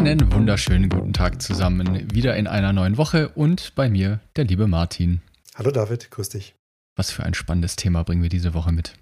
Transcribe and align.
Einen 0.00 0.32
wunderschönen 0.32 0.88
guten 0.88 1.12
Tag 1.12 1.42
zusammen, 1.42 2.10
wieder 2.10 2.34
in 2.34 2.46
einer 2.46 2.72
neuen 2.72 2.96
Woche 2.96 3.28
und 3.28 3.74
bei 3.74 3.90
mir 3.90 4.20
der 4.34 4.44
liebe 4.44 4.66
Martin. 4.66 5.20
Hallo 5.54 5.70
David, 5.70 6.10
grüß 6.10 6.30
dich. 6.30 6.54
Was 6.96 7.10
für 7.10 7.22
ein 7.22 7.34
spannendes 7.34 7.76
Thema 7.76 8.02
bringen 8.02 8.22
wir 8.22 8.30
diese 8.30 8.54
Woche 8.54 8.72
mit? 8.72 8.94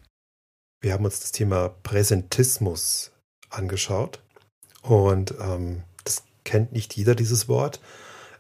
Wir 0.81 0.93
haben 0.93 1.05
uns 1.05 1.21
das 1.21 1.31
Thema 1.31 1.69
Präsentismus 1.69 3.13
angeschaut 3.49 4.19
und 4.83 5.35
ähm, 5.41 5.85
das 6.03 6.25
kennt 6.43 6.73
nicht 6.73 6.97
jeder, 6.97 7.15
dieses 7.15 7.47
Wort. 7.47 7.79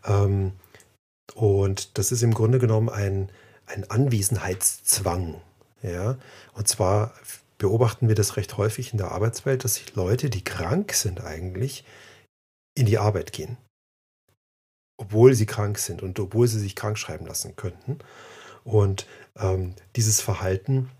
Ähm, 0.05 0.51
und 1.35 1.97
das 1.97 2.11
ist 2.11 2.25
im 2.25 2.35
Grunde 2.35 2.59
genommen 2.59 2.89
ein, 2.89 3.31
ein 3.67 3.89
Anwesenheitszwang. 3.89 5.41
Ja? 5.81 6.19
Und 6.55 6.67
zwar 6.67 7.15
beobachten 7.59 8.09
wir 8.09 8.17
das 8.17 8.37
recht 8.37 8.57
häufig 8.57 8.91
in 8.91 8.99
der 8.99 9.13
Arbeitswelt, 9.13 9.63
dass 9.63 9.77
sich 9.77 9.95
Leute, 9.95 10.29
die 10.29 10.43
krank 10.43 10.93
sind 10.93 11.21
eigentlich, 11.21 11.85
in 12.79 12.87
die 12.87 12.99
Arbeit 12.99 13.33
gehen. 13.33 13.57
Obwohl 14.97 15.35
sie 15.35 15.47
krank 15.47 15.79
sind 15.79 16.03
und 16.03 16.19
obwohl 16.19 16.49
sie 16.49 16.59
sich 16.59 16.75
krank 16.75 16.99
schreiben 16.99 17.27
lassen 17.27 17.57
könnten. 17.57 17.99
Und 18.65 19.07
ähm, 19.37 19.75
dieses 19.97 20.21
Verhalten 20.21 20.91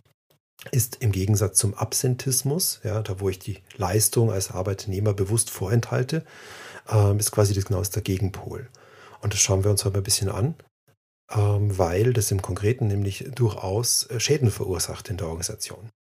ist 0.73 0.97
im 1.01 1.13
Gegensatz 1.13 1.59
zum 1.59 1.75
Absentismus, 1.75 2.81
ja, 2.83 3.03
da 3.03 3.21
wo 3.21 3.29
ich 3.29 3.39
die 3.39 3.59
Leistung 3.77 4.31
als 4.31 4.51
Arbeitnehmer 4.51 5.15
bewusst 5.15 5.51
vorenthalte, 5.51 6.25
ähm, 6.89 7.19
ist 7.19 7.31
quasi 7.31 7.55
das 7.55 7.67
genau 7.67 7.83
der 7.83 8.03
Gegenpol. 8.03 8.69
Und 9.21 9.33
das 9.33 9.41
schauen 9.41 9.65
wir 9.65 9.71
uns 9.71 9.85
heute 9.85 9.99
ein 9.99 10.05
bisschen 10.05 10.31
an, 10.31 10.55
ähm, 11.31 11.77
weil 11.79 12.13
das 12.13 12.31
im 12.31 12.43
Konkreten 12.43 12.87
nämlich 12.87 13.29
durchaus 13.35 14.09
äh, 14.11 14.21
Schäden 14.21 14.51
verursacht 14.51 15.09
in 15.09 15.17
der 15.17 15.29
Organisation. 15.29 15.91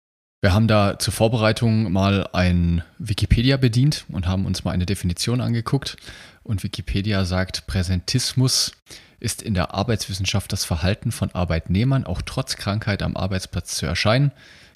Wir 0.41 0.55
haben 0.55 0.69
da 0.69 1.01
zur 1.01 1.13
Vorbereitung 1.13 1.91
mal 1.91 2.29
ein 2.33 2.85
Wikipedia 2.99 3.57
bedient 3.57 4.05
und 4.09 4.29
haben 4.29 4.47
uns 4.47 4.63
mal 4.63 4.71
eine 4.71 4.87
Definition 4.87 5.41
angeguckt. 5.41 5.97
Und 6.45 6.63
Wikipedia 6.63 7.25
sagt, 7.25 7.67
Präsentismus 7.67 8.73
ist 9.19 9.43
in 9.43 9.55
der 9.55 9.75
Arbeitswissenschaft 9.75 10.53
das 10.53 10.65
Verhalten 10.65 11.11
von 11.11 11.33
Arbeitnehmern, 11.33 12.05
auch 12.05 12.23
trotz 12.23 12.57
Krankheit 12.57 13.03
am 13.03 13.17
Arbeitsplatz 13.17 13.75
zu 13.75 13.87
erscheinen. 13.87 14.31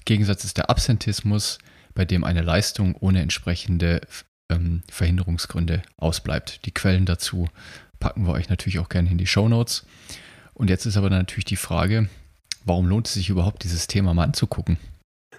Gegensatz 0.05 0.43
ist 0.43 0.57
der 0.57 0.69
Absentismus, 0.69 1.59
bei 1.95 2.05
dem 2.05 2.25
eine 2.25 2.43
Leistung 2.43 2.97
ohne 2.99 3.23
entsprechende 3.23 4.01
ähm, 4.51 4.83
Verhinderungsgründe 4.91 5.83
ausbleibt. 5.97 6.67
Die 6.67 6.75
Quellen 6.75 7.07
dazu 7.07 7.49
packen 8.01 8.27
wir 8.27 8.33
euch 8.33 8.49
natürlich 8.49 8.81
auch 8.81 8.89
gerne 8.89 9.11
in 9.11 9.19
die 9.19 9.29
Show 9.29 9.49
Notes. 9.49 9.87
Und 10.55 10.71
jetzt 10.71 10.87
ist 10.87 10.97
aber 10.97 11.09
natürlich 11.09 11.45
die 11.45 11.55
Frage, 11.55 12.09
warum 12.65 12.89
lohnt 12.89 13.07
es 13.07 13.15
sich 13.15 13.29
überhaupt, 13.29 13.63
dieses 13.63 13.87
Thema 13.87 14.13
mal 14.13 14.25
anzugucken? 14.25 14.77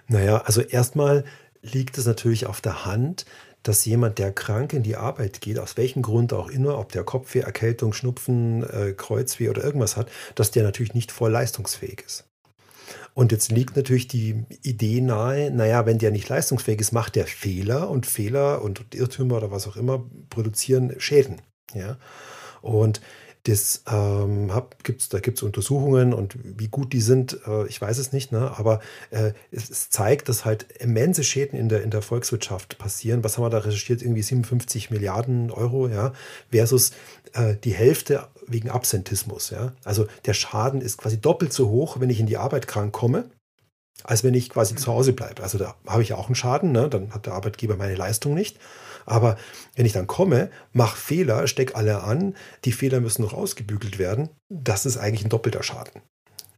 Naja, 0.08 0.38
also 0.38 0.60
erstmal 0.60 1.24
liegt 1.62 1.98
es 1.98 2.06
natürlich 2.06 2.46
auf 2.46 2.60
der 2.60 2.84
Hand, 2.84 3.24
dass 3.62 3.84
jemand, 3.86 4.18
der 4.18 4.30
krank 4.30 4.74
in 4.74 4.82
die 4.82 4.96
Arbeit 4.96 5.40
geht, 5.40 5.58
aus 5.58 5.76
welchem 5.76 6.02
Grund 6.02 6.32
auch 6.32 6.50
immer, 6.50 6.78
ob 6.78 6.92
der 6.92 7.02
Kopfweh, 7.02 7.40
Erkältung, 7.40 7.94
Schnupfen, 7.94 8.62
äh, 8.62 8.92
Kreuzweh 8.92 9.48
oder 9.48 9.64
irgendwas 9.64 9.96
hat, 9.96 10.10
dass 10.34 10.50
der 10.50 10.64
natürlich 10.64 10.92
nicht 10.92 11.10
voll 11.10 11.30
leistungsfähig 11.30 12.02
ist. 12.06 12.24
Und 13.14 13.32
jetzt 13.32 13.50
liegt 13.50 13.76
natürlich 13.76 14.08
die 14.08 14.44
Idee 14.62 15.00
nahe, 15.00 15.50
naja, 15.50 15.86
wenn 15.86 15.98
der 15.98 16.10
nicht 16.10 16.28
leistungsfähig 16.28 16.80
ist, 16.80 16.92
macht 16.92 17.14
der 17.14 17.26
Fehler 17.26 17.88
und 17.88 18.06
Fehler 18.06 18.60
und 18.60 18.94
Irrtümer 18.94 19.36
oder 19.36 19.50
was 19.50 19.66
auch 19.66 19.76
immer 19.76 20.04
produzieren 20.30 20.94
Schäden. 20.98 21.40
Ja? 21.74 21.96
Und 22.60 23.00
das 23.44 23.82
ähm, 23.86 24.54
hab, 24.54 24.82
gibt's, 24.84 25.10
da 25.10 25.20
gibt 25.20 25.36
es 25.36 25.42
Untersuchungen 25.42 26.14
und 26.14 26.36
wie 26.42 26.68
gut 26.68 26.94
die 26.94 27.02
sind, 27.02 27.38
äh, 27.46 27.66
ich 27.66 27.80
weiß 27.80 27.98
es 27.98 28.12
nicht, 28.12 28.32
ne? 28.32 28.52
aber 28.56 28.80
äh, 29.10 29.32
es, 29.50 29.68
es, 29.68 29.90
zeigt, 29.90 30.30
dass 30.30 30.46
halt 30.46 30.66
immense 30.80 31.22
Schäden 31.22 31.58
in 31.58 31.68
der, 31.68 31.82
in 31.82 31.90
der 31.90 32.00
Volkswirtschaft 32.00 32.78
passieren. 32.78 33.22
Was 33.22 33.36
haben 33.36 33.44
wir 33.44 33.50
da 33.50 33.58
recherchiert? 33.58 34.00
Irgendwie 34.00 34.22
57 34.22 34.90
Milliarden 34.90 35.50
Euro, 35.50 35.88
ja, 35.88 36.14
versus 36.50 36.92
äh, 37.34 37.56
die 37.62 37.74
Hälfte 37.74 38.28
wegen 38.46 38.70
Absentismus. 38.70 39.50
Ja? 39.50 39.72
Also 39.84 40.06
der 40.24 40.32
Schaden 40.32 40.80
ist 40.80 40.96
quasi 40.96 41.20
doppelt 41.20 41.52
so 41.52 41.68
hoch, 41.68 42.00
wenn 42.00 42.10
ich 42.10 42.20
in 42.20 42.26
die 42.26 42.38
Arbeit 42.38 42.66
krank 42.66 42.92
komme, 42.92 43.30
als 44.04 44.24
wenn 44.24 44.32
ich 44.32 44.48
quasi 44.48 44.74
zu 44.74 44.90
Hause 44.90 45.12
bleibe. 45.12 45.42
Also 45.42 45.58
da 45.58 45.74
habe 45.86 46.02
ich 46.02 46.14
auch 46.14 46.26
einen 46.26 46.34
Schaden, 46.34 46.72
ne? 46.72 46.88
dann 46.88 47.12
hat 47.12 47.26
der 47.26 47.34
Arbeitgeber 47.34 47.76
meine 47.76 47.94
Leistung 47.94 48.32
nicht. 48.32 48.58
Aber 49.06 49.36
wenn 49.76 49.86
ich 49.86 49.92
dann 49.92 50.06
komme, 50.06 50.50
mache 50.72 50.96
Fehler, 50.96 51.46
stecke 51.46 51.74
alle 51.74 52.02
an, 52.02 52.34
die 52.64 52.72
Fehler 52.72 53.00
müssen 53.00 53.22
noch 53.22 53.32
ausgebügelt 53.32 53.98
werden, 53.98 54.30
das 54.48 54.86
ist 54.86 54.96
eigentlich 54.96 55.24
ein 55.24 55.30
doppelter 55.30 55.62
Schaden. 55.62 56.02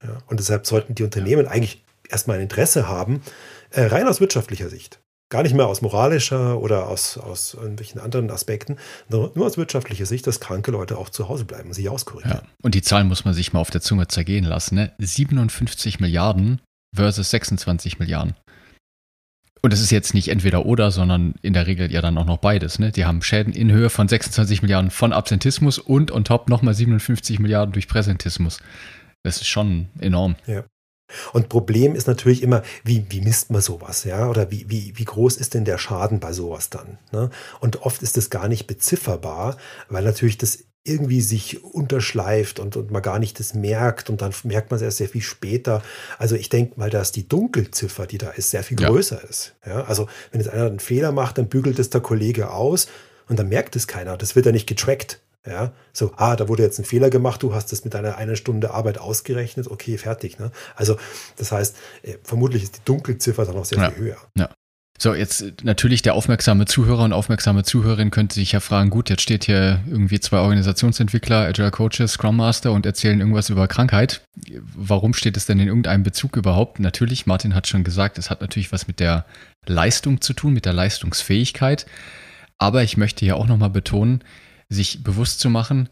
Ja, 0.03 0.19
und 0.27 0.41
deshalb 0.41 0.67
sollten 0.67 0.95
die 0.95 1.03
Unternehmen 1.03 1.47
eigentlich 1.47 1.85
erstmal 2.09 2.37
ein 2.37 2.43
Interesse 2.43 2.89
haben, 2.89 3.23
äh, 3.71 3.83
rein 3.83 4.07
aus 4.07 4.21
wirtschaftlicher 4.21 4.69
Sicht. 4.69 5.01
Gar 5.29 5.43
nicht 5.43 5.57
mehr 5.57 5.67
aus 5.67 5.83
moralischer 5.83 6.61
oder 6.61 6.89
aus, 6.89 7.19
aus 7.19 7.55
irgendwelchen 7.55 8.01
anderen 8.01 8.31
Aspekten, 8.31 8.77
nur, 9.09 9.33
nur 9.35 9.47
aus 9.47 9.57
wirtschaftlicher 9.57 10.07
Sicht, 10.07 10.25
dass 10.29 10.39
kranke 10.39 10.71
Leute 10.71 10.99
auch 10.99 11.11
zu 11.11 11.29
Hause 11.29 11.45
bleiben 11.45 11.69
und 11.69 11.75
sich 11.75 11.89
auskurieren. 11.89 12.31
Ja, 12.31 12.43
und 12.63 12.77
die 12.77 12.83
Zahlen 12.83 13.09
muss 13.09 13.25
man 13.25 13.35
sich 13.35 13.53
mal 13.53 13.59
auf 13.59 13.71
der 13.71 13.81
Zunge 13.81 14.07
zergehen 14.07 14.45
lassen. 14.45 14.77
Ne? 14.77 14.93
57 14.99 15.99
Milliarden 15.99 16.61
versus 16.95 17.31
26 17.31 17.99
Milliarden. 17.99 18.35
Und 19.67 19.73
es 19.73 19.81
ist 19.81 19.91
jetzt 19.91 20.15
nicht 20.15 20.29
entweder 20.29 20.65
oder, 20.65 20.93
sondern 20.93 21.35
in 21.43 21.53
der 21.53 21.67
Regel 21.67 21.91
ja 21.91 22.01
dann 22.01 22.17
auch 22.19 22.25
noch 22.25 22.37
beides. 22.37 22.79
Ne? 22.79 22.93
Die 22.93 23.05
haben 23.05 23.21
Schäden 23.21 23.53
in 23.53 23.73
Höhe 23.73 23.91
von 23.91 24.07
26 24.07 24.63
Milliarden 24.63 24.93
von 24.93 25.13
Absentismus 25.13 25.81
und 25.81 26.13
on 26.13 26.23
top 26.23 26.49
nochmal 26.49 26.73
57 26.73 27.41
Milliarden 27.41 27.73
durch 27.73 27.89
Präsentismus. 27.89 28.61
Das 29.25 29.39
ist 29.39 29.49
schon 29.49 29.89
enorm. 29.99 30.37
Ja. 30.47 30.63
Und 31.33 31.49
Problem 31.49 31.97
ist 31.97 32.07
natürlich 32.07 32.45
immer, 32.45 32.63
wie, 32.85 33.07
wie 33.09 33.21
misst 33.21 33.51
man 33.51 33.61
sowas, 33.61 34.05
ja? 34.05 34.29
Oder 34.29 34.53
wie, 34.53 34.71
wie, 34.71 34.93
wie 34.95 35.05
groß 35.05 35.37
ist 35.37 35.55
denn 35.55 35.65
der 35.65 35.79
Schaden 35.79 36.21
bei 36.21 36.33
sowas 36.33 36.71
dann? 36.71 36.99
Ne? 37.11 37.31
Und 37.59 37.83
oft 37.83 38.03
ist 38.03 38.17
das 38.17 38.31
gar 38.31 38.47
nicht 38.47 38.69
bezifferbar, 38.69 39.57
weil 39.89 40.05
natürlich 40.05 40.39
das 40.39 40.63
irgendwie 40.89 41.21
sich 41.21 41.65
unterschleift 41.65 42.59
und, 42.59 42.77
und 42.77 42.91
man 42.91 43.03
gar 43.03 43.19
nicht 43.19 43.39
das 43.39 43.55
merkt 43.55 44.11
und 44.11 44.23
dann 44.23 44.33
merkt 44.45 44.71
man 44.71 44.77
es 44.77 44.83
erst 44.83 44.99
sehr 44.99 45.09
viel 45.09 45.23
später. 45.23 45.83
Also 46.19 46.37
ich 46.37 46.49
denke 46.49 46.79
mal, 46.79 46.91
dass 46.91 47.13
die 47.13 47.29
Dunkelziffer, 47.29 48.07
die 48.07 48.19
da 48.19 48.31
ist, 48.31 48.51
sehr 48.51 48.63
viel 48.63 48.77
größer 48.77 49.21
ja. 49.23 49.29
ist. 49.29 49.55
Ja, 49.67 49.85
also 49.85 50.09
wenn 50.31 50.41
jetzt 50.41 50.51
einer 50.51 50.67
einen 50.67 50.81
Fehler 50.81 51.13
macht, 51.13 51.39
dann 51.39 51.49
bügelt 51.49 51.79
es 51.79 51.91
der 51.91 52.01
Kollege 52.01 52.51
aus 52.51 52.89
und 53.29 53.39
dann 53.39 53.49
merkt 53.49 53.77
es 53.77 53.87
keiner. 53.87 54.17
Das 54.17 54.37
wird 54.37 54.47
ja 54.47 54.53
nicht 54.53 54.67
getrackt. 54.67 55.21
Ja, 55.47 55.73
so, 55.93 56.13
ah, 56.17 56.35
da 56.35 56.49
wurde 56.49 56.65
jetzt 56.65 56.81
ein 56.81 56.85
Fehler 56.85 57.09
gemacht, 57.09 57.41
du 57.41 57.55
hast 57.55 57.71
das 57.71 57.85
mit 57.85 57.95
deiner 57.95 58.17
einer 58.17 58.35
Stunde 58.35 58.73
Arbeit 58.73 58.99
ausgerechnet, 58.99 59.71
okay, 59.71 59.97
fertig. 59.97 60.41
Ne? 60.41 60.51
Also, 60.75 60.97
das 61.37 61.53
heißt, 61.53 61.77
äh, 62.03 62.15
vermutlich 62.25 62.65
ist 62.65 62.79
die 62.79 62.85
Dunkelziffer 62.85 63.45
dann 63.45 63.55
noch 63.55 63.65
sehr 63.65 63.79
ja. 63.79 63.91
viel 63.93 64.05
höher. 64.07 64.17
Ja. 64.35 64.51
So, 64.99 65.15
jetzt 65.15 65.63
natürlich 65.63 66.03
der 66.03 66.15
aufmerksame 66.15 66.65
Zuhörer 66.65 67.05
und 67.05 67.13
aufmerksame 67.13 67.65
Zuhörerin 67.65 68.11
könnte 68.11 68.35
sich 68.35 68.53
ja 68.53 68.61
fragen, 68.61 68.89
gut, 68.89 69.11
jetzt 69.11 69.23
steht 69.23 69.45
hier 69.45 69.81
irgendwie 69.87 70.21
zwei 70.21 70.39
Organisationsentwickler, 70.39 71.47
Agile 71.47 71.71
Coaches, 71.71 72.13
Scrum 72.13 72.37
Master 72.37 72.73
und 72.73 72.87
erzählen 72.87 73.21
irgendwas 73.21 73.51
über 73.51 73.69
Krankheit. 73.69 74.23
Warum 74.75 75.13
steht 75.13 75.37
es 75.37 75.45
denn 75.45 75.61
in 75.61 75.69
irgendeinem 75.69 76.03
Bezug 76.03 76.37
überhaupt? 76.37 76.81
Natürlich, 76.81 77.27
Martin 77.27 77.55
hat 77.55 77.67
schon 77.67 77.85
gesagt, 77.85 78.17
es 78.17 78.31
hat 78.31 78.41
natürlich 78.41 78.73
was 78.73 78.89
mit 78.89 79.01
der 79.01 79.27
Leistung 79.67 80.21
zu 80.21 80.33
tun, 80.33 80.55
mit 80.55 80.65
der 80.65 80.73
Leistungsfähigkeit. 80.73 81.87
Aber 82.59 82.83
ich 82.83 82.97
möchte 82.97 83.25
hier 83.25 83.37
auch 83.37 83.47
nochmal 83.47 83.71
betonen, 83.71 84.25
sich 84.71 85.05
bewusst 85.05 85.41
zu 85.41 85.51
machen, 85.51 85.91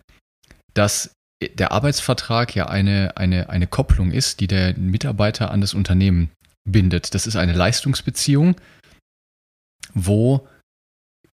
dass 0.72 1.10
der 1.58 1.72
Arbeitsvertrag 1.72 2.54
ja 2.54 2.68
eine, 2.68 3.18
eine, 3.18 3.50
eine 3.50 3.66
Kopplung 3.66 4.12
ist, 4.12 4.40
die 4.40 4.46
der 4.46 4.78
Mitarbeiter 4.78 5.50
an 5.50 5.60
das 5.60 5.74
Unternehmen 5.74 6.30
bindet. 6.66 7.14
Das 7.14 7.26
ist 7.26 7.36
eine 7.36 7.52
Leistungsbeziehung 7.52 8.56
wo 9.94 10.46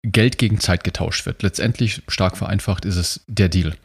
Geld 0.04 0.38
gegen 0.38 0.60
Zeit 0.60 0.84
getauscht 0.84 1.26
wird. 1.26 1.44
Letztendlich, 1.44 2.04
stark 2.08 2.38
vereinfacht, 2.38 2.86
ist 2.86 2.96
es 2.96 3.24
der 3.28 3.50
Deal. 3.50 3.76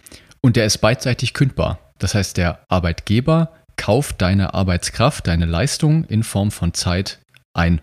Und 0.40 0.56
der 0.56 0.66
ist 0.66 0.78
beidseitig 0.78 1.34
kündbar. 1.34 1.92
Das 1.98 2.14
heißt, 2.14 2.36
der 2.36 2.64
Arbeitgeber 2.68 3.54
kauft 3.76 4.20
deine 4.20 4.54
Arbeitskraft, 4.54 5.26
deine 5.26 5.46
Leistung 5.46 6.04
in 6.04 6.22
Form 6.22 6.50
von 6.50 6.74
Zeit 6.74 7.20
ein. 7.54 7.80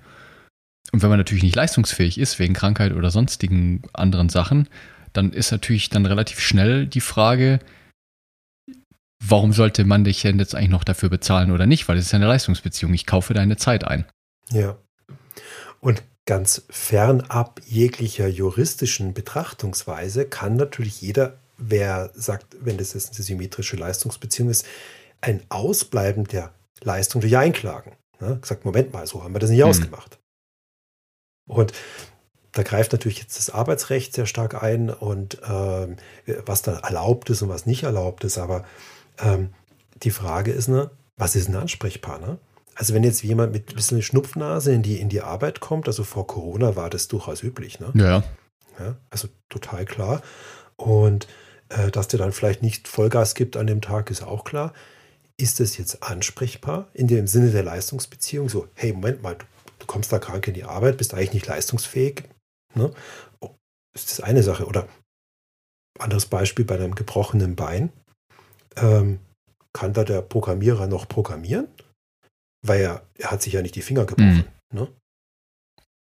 Und 0.92 1.02
wenn 1.02 1.10
man 1.10 1.20
natürlich 1.20 1.44
nicht 1.44 1.56
leistungsfähig 1.56 2.18
ist, 2.18 2.40
wegen 2.40 2.54
Krankheit 2.54 2.94
oder 2.94 3.12
sonstigen 3.12 3.82
anderen 3.94 4.30
Sachen, 4.30 4.70
dann 5.14 5.34
ist 5.34 5.52
natürlich 5.52 5.90
dann 5.90 6.06
relativ 6.06 6.40
schnell 6.40 6.88
die 6.88 7.02
Frage, 7.02 7.60
warum 9.24 9.54
sollte 9.54 9.84
man 9.86 10.04
dich 10.04 10.22
denn 10.22 10.40
jetzt 10.40 10.56
eigentlich 10.56 10.70
noch 10.70 10.84
dafür 10.84 11.10
bezahlen 11.10 11.52
oder 11.52 11.66
nicht? 11.66 11.88
Weil 11.88 11.98
es 11.98 12.06
ist 12.06 12.12
ja 12.12 12.18
eine 12.18 12.28
Leistungsbeziehung. 12.28 12.94
Ich 12.94 13.06
kaufe 13.06 13.34
deine 13.34 13.58
Zeit 13.58 13.84
ein. 13.84 14.06
Ja. 14.52 14.78
Und 15.80 16.04
ganz 16.28 16.64
fernab 16.70 17.62
jeglicher 17.66 18.28
juristischen 18.28 19.16
Betrachtungsweise 19.16 20.26
kann 20.26 20.58
natürlich 20.58 21.02
jeder, 21.02 21.40
wer 21.58 22.12
sagt, 22.14 22.58
wenn 22.60 22.78
das 22.78 22.94
jetzt 22.94 23.16
eine 23.16 23.24
symmetrische 23.24 23.78
Leistungsbeziehung 23.78 24.50
ist, 24.50 24.66
ein 25.22 25.42
Ausbleiben 25.50 26.26
der 26.26 26.54
Leistung 26.84 27.22
durch 27.22 27.36
einklagen. 27.36 27.94
Ne? 28.20 28.40
Sagt, 28.44 28.66
Moment 28.66 28.94
mal, 28.94 29.08
so 29.08 29.24
haben 29.24 29.34
wir 29.34 29.40
das 29.40 29.50
nicht 29.50 29.64
mhm. 29.64 29.70
ausgemacht. 29.70 30.20
Und 31.48 31.72
da 32.52 32.64
greift 32.64 32.92
natürlich 32.92 33.20
jetzt 33.20 33.38
das 33.38 33.50
Arbeitsrecht 33.50 34.14
sehr 34.14 34.26
stark 34.26 34.62
ein 34.62 34.90
und 34.90 35.42
ähm, 35.48 35.96
was 36.46 36.62
da 36.62 36.80
erlaubt 36.80 37.30
ist 37.30 37.42
und 37.42 37.50
was 37.50 37.66
nicht 37.66 37.84
erlaubt 37.84 38.26
ist. 38.26 38.38
Aber 38.38 38.66
ähm, 39.20 39.54
die 40.04 40.12
Frage 40.12 40.52
ist, 40.52 40.68
ne, 40.68 40.92
was 41.16 41.36
ist 41.36 41.48
ein 41.48 41.56
Ansprechpartner? 41.56 42.38
Also 42.78 42.94
wenn 42.94 43.04
jetzt 43.04 43.24
jemand 43.24 43.54
mit 43.54 43.72
ein 43.72 43.76
bisschen 43.76 44.04
Schnupfnase 44.04 44.72
in 44.72 44.84
die, 44.84 45.00
in 45.00 45.10
die 45.10 45.22
Arbeit 45.22 45.62
kommt, 45.62 45.88
also 45.88 46.04
vor 46.04 46.28
Corona 46.28 46.76
war 46.76 46.92
das 46.92 47.08
durchaus 47.08 47.42
üblich, 47.42 47.80
ne? 47.80 47.92
Ja. 47.96 48.24
ja 48.80 48.96
also 49.10 49.28
total 49.50 49.86
klar. 49.86 50.22
Und 50.76 51.28
äh, 51.70 51.90
dass 51.90 52.08
der 52.08 52.20
dann 52.20 52.32
vielleicht 52.32 52.62
nicht 52.62 52.88
Vollgas 52.88 53.34
gibt 53.34 53.58
an 53.58 53.66
dem 53.66 53.82
Tag, 53.82 54.12
ist 54.12 54.22
auch 54.22 54.44
klar. 54.44 54.74
Ist 55.38 55.60
das 55.60 55.78
jetzt 55.78 56.04
ansprechbar 56.04 56.88
in 56.94 57.08
dem 57.08 57.26
Sinne 57.26 57.50
der 57.50 57.64
Leistungsbeziehung? 57.64 58.48
So, 58.48 58.68
hey, 58.76 58.94
Moment 58.94 59.24
mal, 59.24 59.36
du, 59.36 59.46
du 59.80 59.86
kommst 59.88 60.12
da 60.12 60.20
krank 60.20 60.48
in 60.48 60.54
die 60.54 60.64
Arbeit, 60.64 60.98
bist 60.98 61.16
eigentlich 61.16 61.34
nicht 61.34 61.48
leistungsfähig. 61.48 62.26
Ne? 62.76 62.92
Oh, 63.40 63.56
ist 63.96 64.12
das 64.12 64.22
eine 64.22 64.44
Sache. 64.44 64.68
Oder 64.68 64.88
anderes 65.98 66.28
Beispiel 66.28 66.64
bei 66.64 66.76
einem 66.76 66.94
gebrochenen 66.94 67.56
Bein. 67.56 67.92
Ähm, 68.76 69.20
kann 69.74 69.94
da 69.94 70.04
der 70.04 70.22
Programmierer 70.22 70.86
noch 70.86 71.08
programmieren? 71.08 71.68
Weil 72.66 72.82
er, 72.82 73.08
er 73.16 73.32
hat 73.32 73.42
sich 73.42 73.54
ja 73.54 73.62
nicht 73.62 73.76
die 73.76 73.82
Finger 73.82 74.06
gebrochen. 74.06 74.46
Mhm. 74.72 74.80
Ne? 74.80 74.88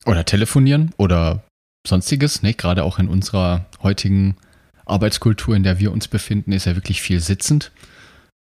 Oder 0.05 0.25
telefonieren 0.25 0.93
oder 0.97 1.43
sonstiges. 1.88 2.41
Ne? 2.41 2.53
Gerade 2.53 2.83
auch 2.83 2.99
in 2.99 3.07
unserer 3.07 3.65
heutigen 3.81 4.35
Arbeitskultur, 4.85 5.55
in 5.55 5.63
der 5.63 5.79
wir 5.79 5.91
uns 5.91 6.07
befinden, 6.07 6.51
ist 6.51 6.65
ja 6.65 6.75
wirklich 6.75 7.01
viel 7.01 7.19
sitzend. 7.19 7.71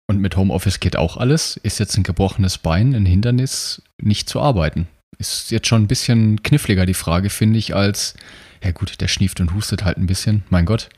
Und 0.07 0.21
mit 0.21 0.37
Homeoffice 0.37 0.81
geht 0.81 0.97
auch 0.97 1.17
alles. 1.17 1.57
Ist 1.57 1.79
jetzt 1.79 1.97
ein 1.97 2.03
gebrochenes 2.03 2.59
Bein 2.59 2.95
ein 2.95 3.07
Hindernis, 3.07 3.83
nicht 4.03 4.29
zu 4.29 4.41
arbeiten? 4.41 4.87
Ist 5.19 5.51
jetzt 5.51 5.69
schon 5.69 5.83
ein 5.83 5.89
bisschen 5.89 6.43
kniffliger 6.43 6.87
die 6.87 6.95
Frage, 6.95 7.31
finde 7.31 7.59
ich, 7.59 7.75
als, 7.75 8.15
ja 8.63 8.73
gut, 8.73 9.01
der 9.01 9.09
schnieft 9.09 9.41
und 9.41 9.55
hustet 9.55 9.85
halt 9.85 9.97
ein 9.97 10.07
bisschen. 10.07 10.43
Mein 10.51 10.67
Gott, 10.67 10.91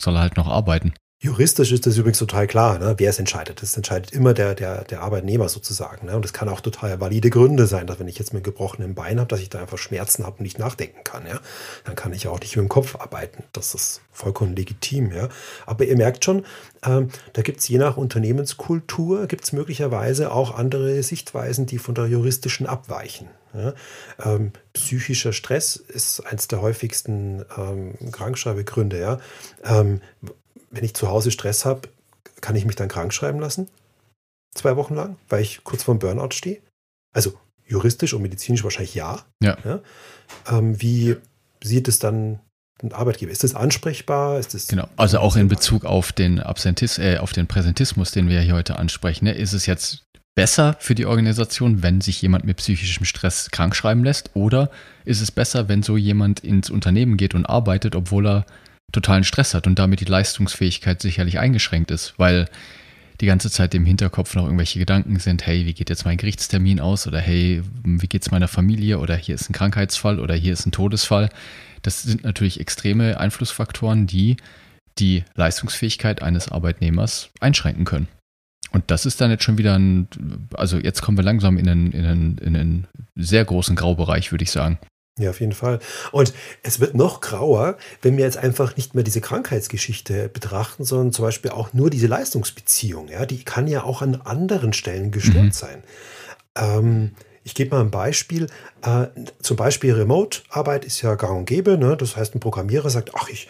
soll 0.00 0.16
er 0.16 0.20
halt 0.20 0.36
noch 0.36 0.48
arbeiten. 0.48 0.94
Juristisch 1.22 1.70
ist 1.70 1.84
das 1.84 1.98
übrigens 1.98 2.16
total 2.16 2.46
klar, 2.46 2.78
ne? 2.78 2.94
wer 2.96 3.10
es 3.10 3.18
entscheidet. 3.18 3.60
Das 3.60 3.76
entscheidet 3.76 4.10
immer 4.10 4.32
der, 4.32 4.54
der, 4.54 4.84
der 4.84 5.02
Arbeitnehmer 5.02 5.50
sozusagen. 5.50 6.06
Ne? 6.06 6.16
Und 6.16 6.24
es 6.24 6.32
kann 6.32 6.48
auch 6.48 6.62
total 6.62 6.98
valide 6.98 7.28
Gründe 7.28 7.66
sein, 7.66 7.86
dass 7.86 7.98
wenn 7.98 8.08
ich 8.08 8.18
jetzt 8.18 8.32
mit 8.32 8.42
gebrochenem 8.42 8.94
Bein 8.94 9.20
habe, 9.20 9.28
dass 9.28 9.40
ich 9.40 9.50
da 9.50 9.60
einfach 9.60 9.76
Schmerzen 9.76 10.24
habe 10.24 10.38
und 10.38 10.44
nicht 10.44 10.58
nachdenken 10.58 11.04
kann. 11.04 11.26
Ja? 11.26 11.38
Dann 11.84 11.94
kann 11.94 12.14
ich 12.14 12.26
auch 12.26 12.40
nicht 12.40 12.56
mit 12.56 12.64
dem 12.64 12.70
Kopf 12.70 12.96
arbeiten. 12.96 13.44
Das 13.52 13.74
ist 13.74 14.00
vollkommen 14.10 14.56
legitim. 14.56 15.12
Ja? 15.12 15.28
Aber 15.66 15.84
ihr 15.84 15.94
merkt 15.94 16.24
schon, 16.24 16.46
ähm, 16.86 17.10
da 17.34 17.42
gibt 17.42 17.60
es 17.60 17.68
je 17.68 17.76
nach 17.76 17.98
Unternehmenskultur, 17.98 19.26
gibt 19.26 19.44
es 19.44 19.52
möglicherweise 19.52 20.32
auch 20.32 20.56
andere 20.56 21.02
Sichtweisen, 21.02 21.66
die 21.66 21.76
von 21.76 21.94
der 21.94 22.06
juristischen 22.06 22.66
abweichen. 22.66 23.28
Ja? 23.52 23.74
Ähm, 24.24 24.52
psychischer 24.72 25.34
Stress 25.34 25.76
ist 25.76 26.20
eines 26.20 26.48
der 26.48 26.62
häufigsten 26.62 27.44
ähm, 27.58 28.10
Krankschreibegründe. 28.10 28.98
Ja? 28.98 29.20
Ähm, 29.62 30.00
wenn 30.70 30.84
ich 30.84 30.94
zu 30.94 31.08
Hause 31.08 31.30
Stress 31.30 31.64
habe, 31.64 31.88
kann 32.40 32.56
ich 32.56 32.64
mich 32.64 32.76
dann 32.76 32.88
krank 32.88 33.12
schreiben 33.12 33.40
lassen? 33.40 33.68
Zwei 34.54 34.76
Wochen 34.76 34.94
lang, 34.94 35.16
weil 35.28 35.42
ich 35.42 35.62
kurz 35.64 35.82
vorm 35.82 35.98
Burnout 35.98 36.32
stehe? 36.32 36.60
Also 37.12 37.34
juristisch 37.66 38.14
und 38.14 38.22
medizinisch 38.22 38.64
wahrscheinlich 38.64 38.94
ja. 38.94 39.24
ja. 39.42 39.56
ja? 39.64 39.80
Ähm, 40.48 40.80
wie 40.80 41.16
sieht 41.62 41.88
es 41.88 41.98
dann 41.98 42.40
ein 42.82 42.92
Arbeitgeber? 42.92 43.30
Ist 43.30 43.44
das 43.44 43.54
ansprechbar? 43.54 44.38
Ist 44.38 44.54
das 44.54 44.68
genau, 44.68 44.88
also 44.96 45.18
auch 45.18 45.36
in 45.36 45.48
Bezug 45.48 45.84
auf 45.84 46.12
den 46.12 46.40
Absentis, 46.40 46.98
äh, 46.98 47.18
auf 47.18 47.32
den 47.32 47.46
Präsentismus, 47.46 48.10
den 48.10 48.28
wir 48.28 48.40
hier 48.40 48.54
heute 48.54 48.78
ansprechen, 48.78 49.26
ne? 49.26 49.32
ist 49.32 49.52
es 49.52 49.66
jetzt 49.66 50.04
besser 50.34 50.76
für 50.78 50.94
die 50.94 51.06
Organisation, 51.06 51.82
wenn 51.82 52.00
sich 52.00 52.22
jemand 52.22 52.44
mit 52.44 52.56
psychischem 52.56 53.04
Stress 53.04 53.50
krank 53.50 53.76
schreiben 53.76 54.04
lässt? 54.04 54.30
Oder 54.34 54.70
ist 55.04 55.20
es 55.20 55.30
besser, 55.30 55.68
wenn 55.68 55.82
so 55.82 55.96
jemand 55.96 56.40
ins 56.40 56.70
Unternehmen 56.70 57.16
geht 57.16 57.34
und 57.34 57.46
arbeitet, 57.46 57.94
obwohl 57.94 58.26
er 58.26 58.46
totalen 58.92 59.24
Stress 59.24 59.54
hat 59.54 59.66
und 59.66 59.78
damit 59.78 60.00
die 60.00 60.06
Leistungsfähigkeit 60.06 61.00
sicherlich 61.00 61.38
eingeschränkt 61.38 61.90
ist, 61.90 62.14
weil 62.18 62.48
die 63.20 63.26
ganze 63.26 63.50
Zeit 63.50 63.74
im 63.74 63.84
Hinterkopf 63.84 64.34
noch 64.34 64.44
irgendwelche 64.44 64.78
Gedanken 64.78 65.18
sind, 65.18 65.46
hey, 65.46 65.66
wie 65.66 65.74
geht 65.74 65.90
jetzt 65.90 66.04
mein 66.04 66.16
Gerichtstermin 66.16 66.80
aus 66.80 67.06
oder 67.06 67.18
hey, 67.18 67.62
wie 67.84 68.06
geht 68.06 68.22
es 68.22 68.30
meiner 68.30 68.48
Familie 68.48 68.98
oder 68.98 69.14
hier 69.14 69.34
ist 69.34 69.50
ein 69.50 69.52
Krankheitsfall 69.52 70.18
oder 70.18 70.34
hier 70.34 70.52
ist 70.52 70.66
ein 70.66 70.72
Todesfall. 70.72 71.28
Das 71.82 72.02
sind 72.02 72.24
natürlich 72.24 72.60
extreme 72.60 73.20
Einflussfaktoren, 73.20 74.06
die 74.06 74.36
die 74.98 75.24
Leistungsfähigkeit 75.34 76.22
eines 76.22 76.50
Arbeitnehmers 76.50 77.30
einschränken 77.40 77.84
können. 77.84 78.08
Und 78.72 78.90
das 78.90 79.04
ist 79.04 79.20
dann 79.20 79.30
jetzt 79.30 79.44
schon 79.44 79.58
wieder 79.58 79.78
ein, 79.78 80.08
also 80.54 80.78
jetzt 80.78 81.02
kommen 81.02 81.18
wir 81.18 81.24
langsam 81.24 81.58
in 81.58 81.68
einen, 81.68 81.92
in 81.92 82.04
einen, 82.04 82.38
in 82.38 82.56
einen 82.56 82.86
sehr 83.16 83.44
großen 83.44 83.76
Graubereich, 83.76 84.30
würde 84.30 84.44
ich 84.44 84.50
sagen. 84.50 84.78
Ja, 85.18 85.30
auf 85.30 85.40
jeden 85.40 85.52
Fall. 85.52 85.80
Und 86.12 86.32
es 86.62 86.80
wird 86.80 86.94
noch 86.94 87.20
grauer, 87.20 87.76
wenn 88.00 88.16
wir 88.16 88.24
jetzt 88.24 88.38
einfach 88.38 88.76
nicht 88.76 88.94
mehr 88.94 89.04
diese 89.04 89.20
Krankheitsgeschichte 89.20 90.28
betrachten, 90.28 90.84
sondern 90.84 91.12
zum 91.12 91.24
Beispiel 91.24 91.50
auch 91.50 91.72
nur 91.72 91.90
diese 91.90 92.06
Leistungsbeziehung. 92.06 93.08
Ja, 93.08 93.26
die 93.26 93.44
kann 93.44 93.66
ja 93.66 93.82
auch 93.84 94.02
an 94.02 94.14
anderen 94.16 94.72
Stellen 94.72 95.10
gestört 95.10 95.44
mhm. 95.44 95.52
sein. 95.52 95.84
Ähm, 96.56 97.10
ich 97.42 97.54
gebe 97.54 97.74
mal 97.74 97.82
ein 97.82 97.90
Beispiel. 97.90 98.46
Äh, 98.82 99.08
zum 99.42 99.56
Beispiel 99.56 99.94
Remote-Arbeit 99.94 100.84
ist 100.84 101.02
ja 101.02 101.14
gang 101.16 101.38
und 101.38 101.46
gäbe. 101.46 101.76
Ne? 101.76 101.96
Das 101.96 102.16
heißt, 102.16 102.34
ein 102.34 102.40
Programmierer 102.40 102.88
sagt, 102.88 103.10
ach, 103.14 103.28
ich, 103.28 103.48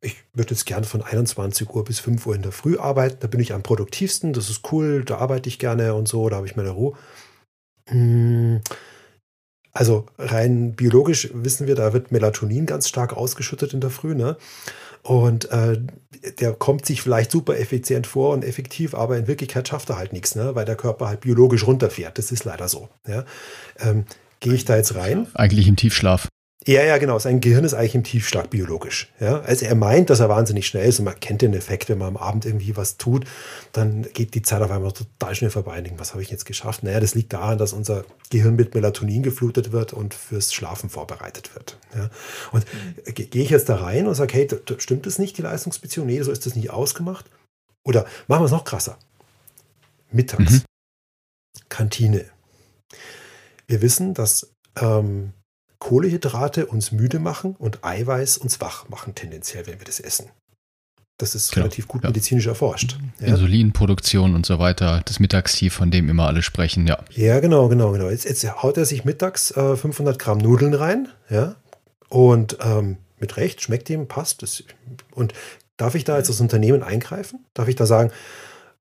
ich 0.00 0.16
würde 0.32 0.54
jetzt 0.54 0.64
gerne 0.64 0.86
von 0.86 1.02
21 1.02 1.68
Uhr 1.68 1.84
bis 1.84 2.00
5 2.00 2.24
Uhr 2.26 2.34
in 2.34 2.42
der 2.42 2.52
Früh 2.52 2.78
arbeiten. 2.78 3.18
Da 3.20 3.26
bin 3.26 3.40
ich 3.40 3.52
am 3.52 3.62
produktivsten. 3.62 4.32
Das 4.32 4.48
ist 4.48 4.72
cool. 4.72 5.04
Da 5.04 5.18
arbeite 5.18 5.48
ich 5.48 5.58
gerne 5.58 5.94
und 5.94 6.08
so. 6.08 6.28
Da 6.28 6.36
habe 6.36 6.46
ich 6.46 6.56
meine 6.56 6.70
Ruhe. 6.70 6.96
Hm 7.88 8.60
also 9.72 10.06
rein 10.18 10.72
biologisch 10.74 11.30
wissen 11.32 11.66
wir, 11.66 11.74
da 11.74 11.92
wird 11.92 12.12
Melatonin 12.12 12.66
ganz 12.66 12.88
stark 12.88 13.16
ausgeschüttet 13.16 13.74
in 13.74 13.80
der 13.80 13.90
Früh. 13.90 14.14
Ne? 14.14 14.36
Und 15.02 15.50
äh, 15.50 15.80
der 16.40 16.52
kommt 16.52 16.84
sich 16.86 17.02
vielleicht 17.02 17.30
super 17.30 17.58
effizient 17.58 18.06
vor 18.06 18.34
und 18.34 18.44
effektiv, 18.44 18.94
aber 18.94 19.16
in 19.16 19.26
Wirklichkeit 19.26 19.68
schafft 19.68 19.88
er 19.90 19.96
halt 19.96 20.12
nichts, 20.12 20.34
ne? 20.34 20.54
weil 20.54 20.64
der 20.64 20.76
Körper 20.76 21.08
halt 21.08 21.20
biologisch 21.20 21.66
runterfährt. 21.66 22.18
Das 22.18 22.32
ist 22.32 22.44
leider 22.44 22.68
so. 22.68 22.88
Ja? 23.06 23.24
Ähm, 23.78 24.04
Gehe 24.40 24.54
ich 24.54 24.64
da 24.64 24.76
jetzt 24.76 24.94
rein? 24.94 25.26
Eigentlich 25.34 25.68
im 25.68 25.76
Tiefschlaf. 25.76 26.28
Ja, 26.66 26.82
ja, 26.84 26.98
genau. 26.98 27.18
Sein 27.18 27.40
Gehirn 27.40 27.64
ist 27.64 27.72
eigentlich 27.72 27.94
im 27.94 28.04
Tiefschlag 28.04 28.50
biologisch. 28.50 29.10
Ja? 29.18 29.40
Also 29.40 29.64
er 29.64 29.74
meint, 29.74 30.10
dass 30.10 30.20
er 30.20 30.28
wahnsinnig 30.28 30.66
schnell 30.66 30.86
ist 30.86 30.98
und 30.98 31.06
man 31.06 31.18
kennt 31.18 31.40
den 31.40 31.54
Effekt, 31.54 31.88
wenn 31.88 31.96
man 31.96 32.08
am 32.08 32.16
Abend 32.18 32.44
irgendwie 32.44 32.76
was 32.76 32.98
tut, 32.98 33.24
dann 33.72 34.02
geht 34.12 34.34
die 34.34 34.42
Zeit 34.42 34.60
auf 34.60 34.70
einmal 34.70 34.92
total 34.92 35.34
schnell 35.34 35.50
vorbei 35.50 35.78
und 35.78 35.84
denkt, 35.84 35.98
was 35.98 36.12
habe 36.12 36.22
ich 36.22 36.30
jetzt 36.30 36.44
geschafft? 36.44 36.82
Naja, 36.82 37.00
das 37.00 37.14
liegt 37.14 37.32
daran, 37.32 37.56
dass 37.56 37.72
unser 37.72 38.04
Gehirn 38.28 38.56
mit 38.56 38.74
Melatonin 38.74 39.22
geflutet 39.22 39.72
wird 39.72 39.94
und 39.94 40.12
fürs 40.12 40.52
Schlafen 40.52 40.90
vorbereitet 40.90 41.54
wird. 41.54 41.78
Ja? 41.96 42.10
Und 42.52 42.66
mhm. 42.74 43.14
gehe 43.14 43.42
ich 43.42 43.50
jetzt 43.50 43.70
da 43.70 43.76
rein 43.76 44.06
und 44.06 44.14
sage, 44.14 44.34
hey, 44.34 44.46
stimmt 44.76 45.06
das 45.06 45.18
nicht, 45.18 45.38
die 45.38 45.42
Leistungsbeziehung? 45.42 46.06
Nee, 46.06 46.20
so 46.20 46.30
ist 46.30 46.44
das 46.44 46.56
nicht 46.56 46.70
ausgemacht. 46.70 47.24
Oder 47.84 48.04
machen 48.28 48.42
wir 48.42 48.46
es 48.46 48.52
noch 48.52 48.64
krasser. 48.64 48.98
Mittags. 50.12 50.52
Mhm. 50.52 50.62
Kantine. 51.70 52.26
Wir 53.66 53.80
wissen, 53.80 54.12
dass 54.12 54.52
ähm, 54.78 55.32
Kohlehydrate 55.80 56.66
uns 56.66 56.92
müde 56.92 57.18
machen 57.18 57.56
und 57.58 57.84
Eiweiß 57.84 58.38
uns 58.38 58.60
wach 58.60 58.88
machen, 58.88 59.14
tendenziell, 59.14 59.66
wenn 59.66 59.80
wir 59.80 59.86
das 59.86 59.98
essen. 59.98 60.26
Das 61.18 61.34
ist 61.34 61.52
genau. 61.52 61.64
relativ 61.64 61.88
gut 61.88 62.02
ja. 62.02 62.10
medizinisch 62.10 62.46
erforscht. 62.46 62.96
Ja. 63.18 63.28
Insulinproduktion 63.28 64.34
und 64.34 64.46
so 64.46 64.58
weiter, 64.58 65.02
das 65.04 65.20
Mittagstief, 65.20 65.74
von 65.74 65.90
dem 65.90 66.08
immer 66.08 66.26
alle 66.26 66.42
sprechen, 66.42 66.86
ja. 66.86 66.98
Ja, 67.10 67.40
genau, 67.40 67.68
genau, 67.68 67.92
genau. 67.92 68.08
Jetzt, 68.08 68.24
jetzt 68.24 68.62
haut 68.62 68.78
er 68.78 68.86
sich 68.86 69.04
mittags 69.04 69.50
äh, 69.50 69.76
500 69.76 70.18
Gramm 70.18 70.38
Nudeln 70.38 70.72
rein, 70.72 71.08
ja, 71.28 71.56
und 72.08 72.58
ähm, 72.62 72.96
mit 73.18 73.36
Recht, 73.36 73.60
schmeckt 73.60 73.90
ihm, 73.90 74.08
passt. 74.08 74.42
Das, 74.42 74.64
und 75.12 75.34
darf 75.76 75.94
ich 75.94 76.04
da 76.04 76.16
jetzt 76.16 76.30
als 76.30 76.40
Unternehmen 76.40 76.82
eingreifen? 76.82 77.44
Darf 77.52 77.68
ich 77.68 77.76
da 77.76 77.84
sagen, 77.84 78.10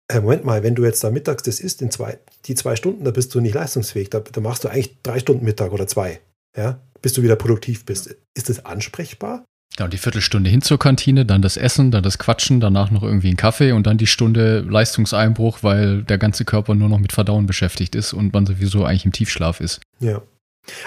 äh, 0.08 0.22
Moment 0.22 0.46
mal, 0.46 0.63
wenn 0.63 0.75
du 0.75 0.86
jetzt 0.86 1.03
da 1.03 1.12
mittags 1.12 1.44
das 1.44 1.60
isst, 1.60 1.82
in 1.82 1.91
zwei, 1.91 2.20
die 2.46 2.56
zwei 2.56 2.75
Stunden, 2.75 3.03
da 3.03 3.12
bist 3.12 3.36
du 3.36 3.41
nicht 3.41 3.53
leistungsfähig, 3.53 4.10
da, 4.10 4.20
da 4.20 4.41
machst 4.41 4.63
du 4.63 4.70
eigentlich 4.70 5.01
drei 5.03 5.20
Stunden 5.20 5.46
Mittag 5.46 5.72
oder 5.72 5.88
zwei. 5.88 6.20
Ja, 6.58 6.79
bis 7.01 7.13
du 7.13 7.24
wieder 7.24 7.36
produktiv 7.36 7.86
bist. 7.86 8.15
Ist 8.36 8.50
das 8.50 8.65
ansprechbar? 8.65 9.46
Ja, 9.77 9.86
und 9.86 9.94
die 9.94 9.98
Viertelstunde 9.98 10.50
hin 10.50 10.62
zur 10.62 10.79
Kantine, 10.79 11.25
dann 11.25 11.41
das 11.41 11.56
Essen, 11.56 11.91
dann 11.91 12.03
das 12.03 12.18
Quatschen, 12.18 12.60
danach 12.60 12.91
noch 12.91 13.03
irgendwie 13.03 13.29
ein 13.29 13.38
Kaffee 13.38 13.72
und 13.72 13.88
dann 13.88 13.98
die 13.98 14.08
Stunde 14.08 14.62
Leistungseinbruch, 14.62 15.60
weil 15.62 16.03
der 16.03 16.18
ganze 16.18 16.44
Körper 16.44 16.75
nur 16.75 16.89
noch 16.89 17.00
mit 17.00 17.13
Verdauen 17.13 17.46
beschäftigt 17.46 17.96
ist 17.96 18.13
und 18.13 18.34
man 18.34 18.46
sowieso 18.46 18.84
eigentlich 18.84 19.06
im 19.06 19.13
Tiefschlaf 19.13 19.62
ist. 19.62 19.79
Ja. 20.00 20.22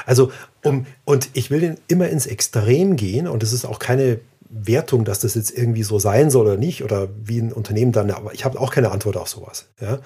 Also, 0.04 0.30
um, 0.62 0.86
und 1.04 1.30
ich 1.32 1.50
will 1.50 1.60
den 1.60 1.78
immer 1.88 2.08
ins 2.08 2.26
Extrem 2.26 2.96
gehen 2.96 3.26
und 3.26 3.42
es 3.42 3.52
ist 3.52 3.64
auch 3.64 3.78
keine 3.78 4.20
Wertung, 4.50 5.04
dass 5.04 5.20
das 5.20 5.34
jetzt 5.34 5.56
irgendwie 5.56 5.82
so 5.82 5.98
sein 5.98 6.30
soll 6.30 6.46
oder 6.46 6.56
nicht 6.58 6.84
oder 6.84 7.08
wie 7.24 7.40
ein 7.40 7.52
Unternehmen 7.52 7.92
dann, 7.92 8.10
aber 8.10 8.34
ich 8.34 8.44
habe 8.44 8.60
auch 8.60 8.70
keine 8.70 8.90
Antwort 8.90 9.16
auf 9.16 9.28
sowas. 9.28 9.68
Ja. 9.80 10.00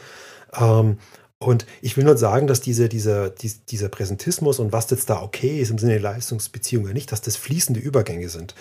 Ähm, 0.57 0.99
Und 1.39 1.67
ich 1.83 1.97
will 1.97 2.05
nur 2.05 2.17
sagen, 2.17 2.47
dass 2.47 2.61
diese, 2.61 2.89
dieser, 2.89 3.31
dieser 3.31 3.89
Präsentismus 3.89 4.59
und 4.59 4.73
was 4.73 4.91
jetzt 4.91 5.11
da 5.11 5.21
okay 5.21 5.61
ist 5.61 5.71
im 5.71 5.79
Sinne 5.79 5.93
der 5.93 6.01
Leistungsbeziehung 6.01 6.85
oder 6.85 6.95
nicht, 6.95 7.13
dass 7.13 7.21
das 7.21 7.37
fließende 7.37 7.81
Übergänge 7.81 8.29
sind 8.29 8.55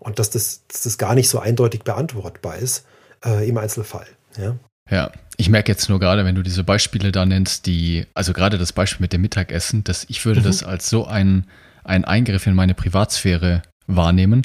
und 0.00 0.18
dass 0.18 0.30
das, 0.30 0.62
dass 0.66 0.82
das 0.82 0.98
gar 0.98 1.14
nicht 1.14 1.28
so 1.28 1.38
eindeutig 1.38 1.82
beantwortbar 1.82 2.56
ist 2.56 2.84
äh, 3.24 3.48
im 3.48 3.56
Einzelfall. 3.58 4.06
Ja? 4.36 4.56
Ja, 4.90 5.12
ich 5.36 5.48
merke 5.48 5.70
jetzt 5.70 5.88
nur 5.88 6.00
gerade, 6.00 6.24
wenn 6.24 6.34
du 6.34 6.42
diese 6.42 6.64
Beispiele 6.64 7.12
da 7.12 7.26
nennst, 7.26 7.66
die, 7.66 8.06
also 8.14 8.32
gerade 8.32 8.58
das 8.58 8.72
Beispiel 8.72 9.04
mit 9.04 9.12
dem 9.12 9.20
Mittagessen, 9.20 9.84
dass 9.84 10.04
ich 10.08 10.24
würde 10.24 10.40
mhm. 10.40 10.44
das 10.44 10.62
als 10.62 10.90
so 10.90 11.06
ein, 11.06 11.46
ein 11.84 12.04
Eingriff 12.04 12.46
in 12.46 12.54
meine 12.54 12.74
Privatsphäre 12.74 13.62
wahrnehmen. 13.86 14.42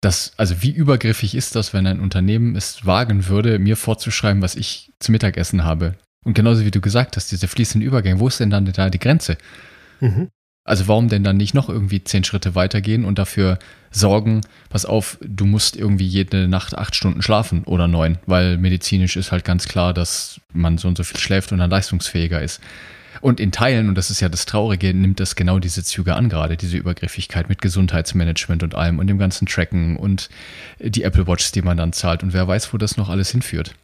dass, 0.00 0.32
also 0.38 0.62
wie 0.62 0.70
übergriffig 0.70 1.34
ist 1.34 1.54
das, 1.54 1.74
wenn 1.74 1.86
ein 1.86 2.00
Unternehmen 2.00 2.56
es 2.56 2.86
wagen 2.86 3.28
würde, 3.28 3.58
mir 3.58 3.76
vorzuschreiben, 3.76 4.40
was 4.40 4.54
ich 4.54 4.90
zu 4.98 5.12
Mittagessen 5.12 5.64
habe? 5.64 5.94
Und 6.24 6.34
genauso 6.34 6.64
wie 6.64 6.70
du 6.70 6.80
gesagt 6.80 7.16
hast, 7.16 7.32
diese 7.32 7.48
fließenden 7.48 7.86
Übergänge, 7.86 8.20
wo 8.20 8.28
ist 8.28 8.40
denn 8.40 8.50
dann 8.50 8.64
da 8.64 8.90
die 8.90 8.98
Grenze? 8.98 9.38
Mhm. 10.00 10.28
Also 10.64 10.86
warum 10.86 11.08
denn 11.08 11.24
dann 11.24 11.38
nicht 11.38 11.54
noch 11.54 11.68
irgendwie 11.68 12.04
zehn 12.04 12.22
Schritte 12.22 12.54
weitergehen 12.54 13.04
und 13.04 13.18
dafür 13.18 13.58
sorgen, 13.90 14.42
pass 14.68 14.84
auf, 14.84 15.18
du 15.22 15.46
musst 15.46 15.74
irgendwie 15.74 16.06
jede 16.06 16.48
Nacht 16.48 16.76
acht 16.76 16.94
Stunden 16.94 17.22
schlafen 17.22 17.64
oder 17.64 17.88
neun, 17.88 18.18
weil 18.26 18.58
medizinisch 18.58 19.16
ist 19.16 19.32
halt 19.32 19.44
ganz 19.44 19.66
klar, 19.66 19.94
dass 19.94 20.40
man 20.52 20.78
so 20.78 20.86
und 20.86 20.96
so 20.96 21.02
viel 21.02 21.18
schläft 21.18 21.50
und 21.52 21.58
dann 21.58 21.70
leistungsfähiger 21.70 22.42
ist. 22.42 22.60
Und 23.20 23.40
in 23.40 23.52
Teilen, 23.52 23.88
und 23.88 23.96
das 23.96 24.10
ist 24.10 24.20
ja 24.20 24.28
das 24.28 24.46
Traurige, 24.46 24.94
nimmt 24.94 25.18
das 25.18 25.34
genau 25.34 25.58
diese 25.58 25.82
Züge 25.82 26.14
an, 26.14 26.28
gerade 26.28 26.56
diese 26.56 26.76
Übergriffigkeit 26.76 27.48
mit 27.48 27.60
Gesundheitsmanagement 27.60 28.62
und 28.62 28.74
allem 28.74 28.98
und 28.98 29.08
dem 29.08 29.18
ganzen 29.18 29.46
Tracken 29.46 29.96
und 29.96 30.28
die 30.78 31.02
Apple 31.02 31.26
Watch, 31.26 31.50
die 31.52 31.62
man 31.62 31.76
dann 31.76 31.92
zahlt 31.92 32.22
und 32.22 32.32
wer 32.32 32.46
weiß, 32.46 32.72
wo 32.72 32.78
das 32.78 32.96
noch 32.96 33.08
alles 33.08 33.30
hinführt. 33.30 33.74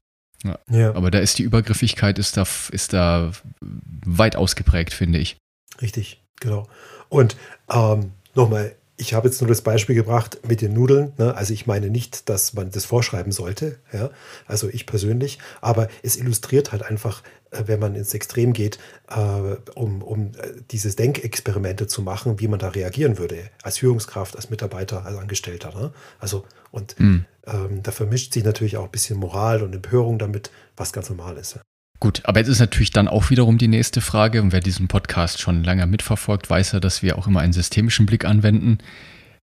Ja. 0.46 0.58
ja. 0.70 0.94
Aber 0.94 1.10
da 1.10 1.18
ist 1.18 1.38
die 1.38 1.42
Übergriffigkeit 1.42 2.18
ist 2.18 2.36
da, 2.36 2.46
ist 2.70 2.92
da 2.92 3.32
weit 3.60 4.36
ausgeprägt, 4.36 4.92
finde 4.92 5.18
ich. 5.18 5.36
Richtig. 5.80 6.22
Genau. 6.40 6.68
Und 7.08 7.36
ähm, 7.70 8.12
nochmal, 8.34 8.74
ich 8.96 9.14
habe 9.14 9.28
jetzt 9.28 9.40
nur 9.40 9.48
das 9.48 9.62
Beispiel 9.62 9.94
gebracht 9.94 10.38
mit 10.46 10.60
den 10.60 10.72
Nudeln. 10.72 11.12
Ne? 11.18 11.34
Also 11.34 11.52
ich 11.52 11.66
meine 11.66 11.90
nicht, 11.90 12.28
dass 12.28 12.54
man 12.54 12.70
das 12.70 12.84
vorschreiben 12.84 13.32
sollte. 13.32 13.78
Ja? 13.92 14.10
Also 14.46 14.68
ich 14.68 14.86
persönlich. 14.86 15.38
Aber 15.60 15.88
es 16.02 16.16
illustriert 16.16 16.72
halt 16.72 16.82
einfach, 16.82 17.22
äh, 17.50 17.64
wenn 17.66 17.80
man 17.80 17.94
ins 17.94 18.14
Extrem 18.14 18.52
geht, 18.52 18.78
äh, 19.08 19.56
um, 19.74 20.02
um 20.02 20.32
äh, 20.38 20.52
dieses 20.70 20.96
Denkexperimente 20.96 21.86
zu 21.86 22.02
machen, 22.02 22.40
wie 22.40 22.48
man 22.48 22.58
da 22.58 22.68
reagieren 22.68 23.18
würde. 23.18 23.50
Als 23.62 23.78
Führungskraft, 23.78 24.36
als 24.36 24.50
Mitarbeiter, 24.50 25.04
als 25.04 25.18
Angestellter. 25.18 25.74
Ne? 25.78 25.92
Also 26.18 26.44
und 26.70 26.98
mhm. 26.98 27.26
Ähm, 27.46 27.82
da 27.82 27.92
vermischt 27.92 28.32
sich 28.32 28.44
natürlich 28.44 28.76
auch 28.76 28.84
ein 28.84 28.90
bisschen 28.90 29.18
Moral 29.18 29.62
und 29.62 29.74
Empörung 29.74 30.18
damit, 30.18 30.50
was 30.76 30.92
ganz 30.92 31.08
normal 31.08 31.36
ist. 31.36 31.58
Gut, 31.98 32.20
aber 32.24 32.40
jetzt 32.40 32.48
ist 32.48 32.60
natürlich 32.60 32.90
dann 32.90 33.08
auch 33.08 33.30
wiederum 33.30 33.56
die 33.56 33.68
nächste 33.68 34.00
Frage, 34.00 34.42
und 34.42 34.52
wer 34.52 34.60
diesen 34.60 34.88
Podcast 34.88 35.40
schon 35.40 35.64
länger 35.64 35.86
mitverfolgt, 35.86 36.50
weiß 36.50 36.72
ja, 36.72 36.80
dass 36.80 37.02
wir 37.02 37.16
auch 37.16 37.26
immer 37.26 37.40
einen 37.40 37.54
systemischen 37.54 38.04
Blick 38.04 38.24
anwenden. 38.24 38.78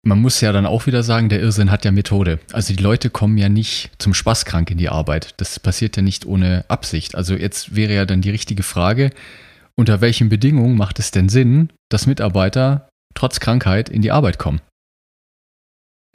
Man 0.04 0.22
muss 0.22 0.40
ja 0.40 0.52
dann 0.52 0.68
auch 0.68 0.86
wieder 0.86 1.02
sagen, 1.02 1.30
der 1.30 1.42
Irrsinn 1.42 1.72
hat 1.72 1.84
ja 1.84 1.92
Methode. 1.92 2.40
Also 2.54 2.74
die 2.74 2.82
Leute 2.82 3.10
kommen 3.10 3.38
ja 3.38 3.50
nicht 3.50 3.90
zum 3.98 4.14
Spaß 4.14 4.46
krank 4.46 4.70
in 4.70 4.78
die 4.78 4.90
Arbeit. 4.90 5.34
Das 5.38 5.60
passiert 5.60 5.98
ja 5.98 6.04
nicht 6.04 6.26
ohne 6.26 6.64
Absicht. 6.68 7.16
Also 7.16 7.34
jetzt 7.34 7.76
wäre 7.76 7.94
ja 7.94 8.06
dann 8.06 8.22
die 8.22 8.30
richtige 8.30 8.64
Frage, 8.64 9.10
unter 9.76 10.00
welchen 10.00 10.30
Bedingungen 10.30 10.78
macht 10.78 11.00
es 11.00 11.12
denn 11.12 11.30
Sinn, 11.30 11.72
dass 11.90 12.08
Mitarbeiter 12.08 12.88
trotz 13.16 13.40
Krankheit 13.40 13.90
in 13.90 14.02
die 14.02 14.12
Arbeit 14.12 14.38
kommen? 14.38 14.62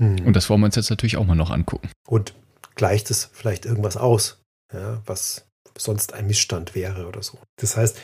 Hm. 0.01 0.27
Und 0.27 0.35
das 0.35 0.49
wollen 0.49 0.61
wir 0.61 0.67
uns 0.67 0.77
jetzt 0.77 0.91
natürlich 0.91 1.17
auch 1.17 1.27
mal 1.27 1.35
noch 1.35 1.51
angucken. 1.51 1.89
Und 2.07 2.35
gleicht 2.75 3.11
es 3.11 3.31
vielleicht 3.33 3.67
irgendwas 3.67 3.97
aus, 3.97 4.43
ja, 4.73 5.03
was 5.07 5.47
sonst 5.77 6.15
ein 6.15 6.27
Missstand 6.27 6.75
wäre 6.75 7.07
oder 7.07 7.23
so. 7.23 7.39
Das 7.57 7.77
heißt, 7.77 8.01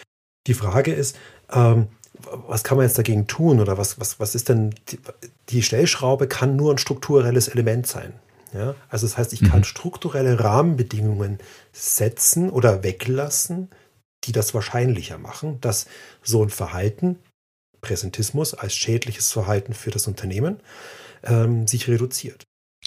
die 0.47 0.55
Frage 0.55 0.93
ist, 0.93 1.17
ähm, 1.51 1.89
was 2.21 2.65
kann 2.65 2.77
man 2.77 2.87
jetzt 2.87 2.99
dagegen 2.99 3.27
tun 3.27 3.61
oder 3.61 3.79
was, 3.79 4.01
was, 4.01 4.19
was 4.19 4.35
ist 4.35 4.49
denn, 4.49 4.75
die, 4.89 4.99
die 5.51 5.63
Stellschraube 5.63 6.27
kann 6.27 6.57
nur 6.57 6.73
ein 6.73 6.79
strukturelles 6.79 7.49
Element 7.49 7.87
sein. 7.87 8.13
Ja? 8.53 8.75
Also 8.89 9.07
das 9.07 9.17
heißt, 9.17 9.33
ich 9.33 9.41
kann 9.41 9.61
mhm. 9.61 9.65
strukturelle 9.65 10.41
Rahmenbedingungen 10.41 11.39
setzen 11.73 12.51
oder 12.51 12.83
weglassen, 12.83 13.71
die 14.25 14.33
das 14.33 14.55
wahrscheinlicher 14.55 15.19
machen, 15.19 15.61
dass 15.61 15.87
so 16.23 16.43
ein 16.43 16.51
Verhalten, 16.51 17.19
Präsentismus 17.81 18.55
als 18.55 18.75
schädliches 18.75 19.31
Verhalten 19.31 19.73
für 19.73 19.91
das 19.91 20.09
Unternehmen, 20.09 20.59
ähm, 21.25 21.67
sich 21.67 21.89
reduziert. 21.89 22.45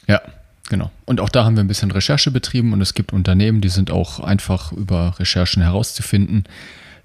Ja, 0.08 0.22
Genau. 0.72 0.90
Und 1.06 1.20
auch 1.20 1.28
da 1.28 1.44
haben 1.44 1.58
wir 1.58 1.64
ein 1.66 1.68
bisschen 1.68 1.92
Recherche 1.92 2.32
betrieben 2.32 2.72
und 2.72 2.80
es 2.80 2.94
gibt 2.94 3.12
Unternehmen, 3.12 3.60
die 3.60 3.68
sind 3.68 3.92
auch 3.92 4.22
einfach 4.22 4.72
über 4.72 5.16
Recherchen 5.20 5.62
herauszufinden, 5.62 6.46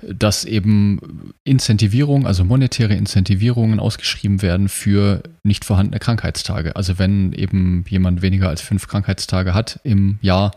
dass 0.03 0.45
eben 0.45 1.33
Incentivierung, 1.43 2.29
also 2.29 2.45
monetäre 2.45 2.95
Incentivierungen 2.95 3.81
ausgeschrieben 3.81 4.41
werden 4.41 4.69
für 4.69 5.25
nicht 5.43 5.65
vorhandene 5.65 5.99
Krankheitstage. 5.99 6.77
Also 6.77 7.01
wenn 7.01 7.33
eben 7.33 7.85
jemand 7.89 8.23
weniger 8.23 8.49
als 8.49 8.61
fünf 8.61 8.87
Krankheitstage 8.87 9.53
hat 9.53 9.81
im 9.83 10.21
Jahr, 10.23 10.53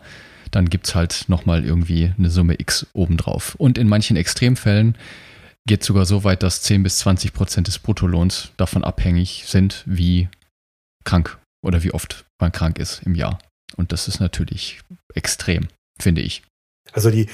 dann 0.52 0.68
gibt 0.70 0.86
es 0.86 0.94
halt 0.94 1.24
nochmal 1.26 1.64
irgendwie 1.64 2.12
eine 2.16 2.30
Summe 2.30 2.60
X 2.60 2.86
obendrauf. 2.92 3.56
Und 3.56 3.76
in 3.76 3.88
manchen 3.88 4.16
Extremfällen 4.16 4.96
geht 5.66 5.80
es 5.80 5.88
sogar 5.88 6.06
so 6.06 6.22
weit, 6.22 6.44
dass 6.44 6.62
10 6.62 6.84
bis 6.84 6.98
20 6.98 7.32
Prozent 7.32 7.66
des 7.66 7.80
Bruttolohns 7.80 8.52
davon 8.56 8.84
abhängig 8.84 9.44
sind, 9.46 9.82
wie 9.84 10.28
krank 11.04 11.38
oder 11.64 11.82
wie 11.82 11.92
oft 11.92 12.26
man 12.40 12.52
krank 12.52 12.78
ist 12.78 13.02
im 13.04 13.14
Jahr. 13.14 13.38
Und 13.76 13.92
das 13.92 14.08
ist 14.08 14.20
natürlich 14.20 14.80
extrem, 15.14 15.68
finde 16.00 16.22
ich. 16.22 16.42
Also 16.92 17.10
die, 17.10 17.28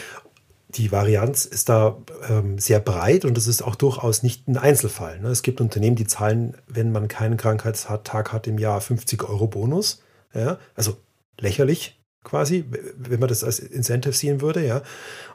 die 0.68 0.92
Varianz 0.92 1.44
ist 1.44 1.68
da 1.68 1.96
ähm, 2.28 2.58
sehr 2.58 2.80
breit 2.80 3.24
und 3.24 3.38
es 3.38 3.46
ist 3.46 3.62
auch 3.62 3.74
durchaus 3.74 4.22
nicht 4.22 4.46
ein 4.48 4.58
Einzelfall. 4.58 5.20
Ne? 5.20 5.28
Es 5.28 5.42
gibt 5.42 5.60
Unternehmen, 5.60 5.96
die 5.96 6.06
zahlen, 6.06 6.56
wenn 6.66 6.92
man 6.92 7.08
keinen 7.08 7.36
Krankheitstag 7.36 8.32
hat 8.32 8.46
im 8.46 8.58
Jahr, 8.58 8.80
50 8.80 9.24
Euro 9.28 9.46
Bonus. 9.46 10.02
Ja? 10.34 10.58
Also 10.74 10.98
lächerlich 11.40 12.00
quasi, 12.24 12.64
wenn 12.96 13.20
man 13.20 13.28
das 13.28 13.44
als 13.44 13.60
Incentive 13.60 14.12
sehen 14.12 14.40
würde. 14.40 14.66
Ja? 14.66 14.82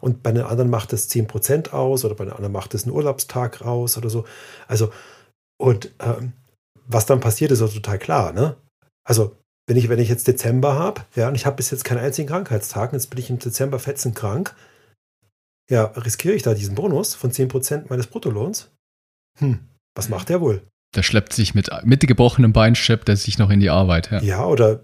Und 0.02 0.22
bei 0.22 0.32
den 0.32 0.44
anderen 0.44 0.70
macht 0.70 0.94
das 0.94 1.10
10% 1.10 1.72
aus 1.72 2.06
oder 2.06 2.16
bei 2.16 2.26
den 2.26 2.34
anderen 2.34 2.52
macht 2.52 2.74
das 2.74 2.84
einen 2.84 2.94
Urlaubstag 2.94 3.66
raus 3.66 3.98
oder 3.98 4.10
so. 4.10 4.26
Also, 4.68 4.92
und 5.58 5.92
ähm, 6.00 6.34
was 6.88 7.06
dann 7.06 7.20
passiert, 7.20 7.52
ist 7.52 7.62
auch 7.62 7.74
total 7.74 8.00
klar. 8.00 8.34
Ne? 8.34 8.58
Also, 9.04 9.36
wenn 9.68 9.78
ich, 9.78 9.90
wenn 9.90 10.00
ich 10.00 10.10
jetzt 10.10 10.28
Dezember 10.28 10.76
habe, 10.76 11.06
ja, 11.16 11.28
und 11.28 11.36
ich 11.36 11.46
habe 11.46 11.56
bis 11.56 11.72
jetzt 11.72 11.86
keinen 11.86 12.00
einzigen 12.00 12.28
Krankheitstag, 12.28 12.92
und 12.92 13.00
jetzt 13.00 13.10
bin 13.10 13.20
ich 13.20 13.30
im 13.30 13.40
Dezember 13.40 13.80
fetzen 13.80 14.14
krank, 14.14 14.56
ja, 15.70 15.86
riskiere 15.86 16.34
ich 16.34 16.44
da 16.44 16.54
diesen 16.54 16.76
Bonus 16.76 17.16
von 17.16 17.32
10% 17.32 17.86
meines 17.90 18.08
Bruttolohns? 18.08 18.72
Hm, 19.40 19.60
was 19.96 20.10
macht 20.10 20.30
der 20.30 20.42
wohl? 20.42 20.62
Der 20.96 21.04
schleppt 21.04 21.32
sich 21.32 21.56
mit, 21.56 21.70
mit 21.84 22.06
gebrochenem 22.06 22.52
Bein, 22.52 22.76
schleppt 22.76 23.08
er 23.08 23.16
sich 23.16 23.38
noch 23.38 23.50
in 23.50 23.62
die 23.62 23.70
Arbeit. 23.70 24.12
Ja, 24.12 24.22
ja 24.22 24.46
oder 24.46 24.84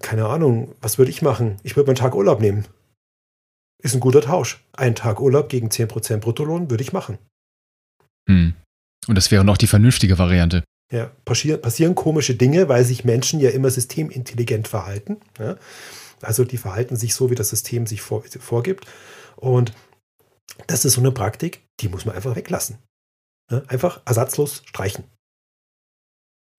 keine 0.00 0.26
Ahnung, 0.26 0.74
was 0.80 0.98
würde 0.98 1.10
ich 1.10 1.22
machen? 1.22 1.58
Ich 1.62 1.76
würde 1.76 1.86
meinen 1.86 1.96
Tag 1.96 2.16
Urlaub 2.16 2.40
nehmen. 2.40 2.66
Ist 3.82 3.94
ein 3.94 4.00
guter 4.00 4.22
Tausch. 4.22 4.64
Ein 4.72 4.94
Tag 4.94 5.20
Urlaub 5.20 5.48
gegen 5.48 5.68
10% 5.68 6.16
Bruttolohn 6.16 6.70
würde 6.70 6.82
ich 6.82 6.92
machen. 6.92 7.18
Hm. 8.28 8.54
Und 9.06 9.14
das 9.14 9.30
wäre 9.30 9.44
noch 9.44 9.58
die 9.58 9.66
vernünftige 9.66 10.18
Variante. 10.18 10.64
Ja, 10.94 11.10
passieren, 11.24 11.60
passieren 11.60 11.96
komische 11.96 12.36
Dinge, 12.36 12.68
weil 12.68 12.84
sich 12.84 13.04
Menschen 13.04 13.40
ja 13.40 13.50
immer 13.50 13.68
systemintelligent 13.68 14.68
verhalten. 14.68 15.16
Ja? 15.40 15.56
Also 16.22 16.44
die 16.44 16.56
verhalten 16.56 16.94
sich 16.94 17.16
so, 17.16 17.32
wie 17.32 17.34
das 17.34 17.48
System 17.48 17.88
sich 17.88 18.00
vor, 18.00 18.22
vorgibt. 18.38 18.86
Und 19.34 19.72
das 20.68 20.84
ist 20.84 20.92
so 20.92 21.00
eine 21.00 21.10
Praktik, 21.10 21.66
die 21.80 21.88
muss 21.88 22.04
man 22.04 22.14
einfach 22.14 22.36
weglassen. 22.36 22.78
Ja? 23.50 23.62
Einfach 23.66 24.02
ersatzlos 24.06 24.62
streichen. 24.66 25.02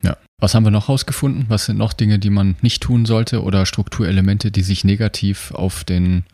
Ja. 0.04 0.18
Was 0.42 0.54
haben 0.54 0.65
wir 0.65 0.72
noch 0.72 0.89
herausgefunden? 0.89 1.46
Was 1.48 1.63
sind 1.63 1.77
noch 1.77 1.94
Dinge, 1.94 2.20
die 2.20 2.30
man 2.30 2.58
nicht 2.62 2.84
tun 2.84 3.06
sollte 3.06 3.42
oder 3.42 3.65
Strukturelemente, 3.65 4.51
die 4.51 4.63
sich 4.63 4.84
negativ 4.84 5.51
auf 5.51 5.86
den 5.86 6.25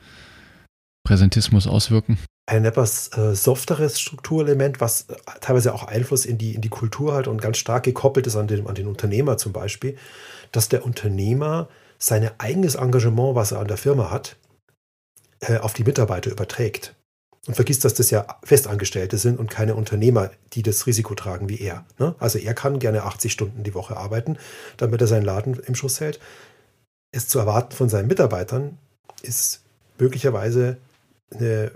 Präsentismus 1.04 1.68
auswirken? 1.68 2.18
ein 2.52 2.66
etwas 2.66 3.16
äh, 3.18 3.34
softeres 3.34 4.00
Strukturelement, 4.00 4.82
was 4.82 5.04
äh, 5.04 5.16
teilweise 5.40 5.74
auch 5.74 5.84
Einfluss 5.84 6.26
in 6.26 6.38
die, 6.38 6.54
in 6.54 6.62
die 6.62 6.70
Kultur 6.70 7.14
hat 7.14 7.28
und 7.28 7.42
ganz 7.42 7.58
stark 7.58 7.84
gekoppelt 7.84 8.28
ist 8.28 8.36
an 8.36 8.48
den, 8.48 8.68
an 8.68 8.76
den 8.76 8.88
Unternehmer 8.88 9.38
zum 9.38 9.54
Beispiel, 9.54 9.98
dass 10.52 10.68
der 10.68 10.86
Unternehmer 10.86 11.70
sein 11.98 12.30
eigenes 12.40 12.76
Engagement, 12.76 13.36
was 13.36 13.52
er 13.52 13.60
an 13.60 13.68
der 13.68 13.78
Firma 13.78 14.12
hat, 14.12 14.36
äh, 15.40 15.58
auf 15.58 15.74
die 15.74 15.84
Mitarbeiter 15.84 16.32
überträgt. 16.32 16.96
Und 17.48 17.56
vergisst, 17.56 17.86
dass 17.86 17.96
das 17.96 18.12
ja 18.12 18.38
Festangestellte 18.44 19.18
sind 19.18 19.40
und 19.40 19.50
keine 19.50 19.74
Unternehmer, 19.74 20.30
die 20.54 20.62
das 20.62 20.86
Risiko 20.86 21.16
tragen 21.16 21.50
wie 21.50 21.60
er. 21.60 21.86
Ne? 21.98 22.14
Also 22.20 22.38
er 22.38 22.54
kann 22.54 22.78
gerne 22.78 23.04
80 23.04 23.32
Stunden 23.32 23.64
die 23.64 23.74
Woche 23.74 23.98
arbeiten, 23.98 24.38
damit 24.78 25.02
er 25.02 25.08
seinen 25.08 25.26
Laden 25.26 25.60
im 25.66 25.74
Schuss 25.74 26.00
hält. 26.02 26.20
Es 27.12 27.28
zu 27.28 27.40
erwarten 27.40 27.76
von 27.76 27.90
seinen 27.90 28.08
Mitarbeitern 28.08 28.78
ist 29.24 29.62
möglicherweise 29.98 30.78
eine 31.32 31.72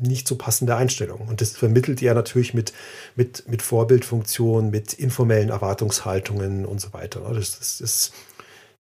nicht 0.00 0.28
so 0.28 0.36
passende 0.36 0.76
Einstellung. 0.76 1.28
Und 1.28 1.40
das 1.40 1.52
vermittelt 1.52 2.02
er 2.02 2.14
natürlich 2.14 2.54
mit, 2.54 2.72
mit, 3.14 3.48
mit 3.48 3.62
Vorbildfunktion, 3.62 4.70
mit 4.70 4.92
informellen 4.92 5.48
Erwartungshaltungen 5.48 6.66
und 6.66 6.80
so 6.80 6.92
weiter. 6.92 7.20
Das, 7.32 7.58
das, 7.58 7.78
das 7.78 8.12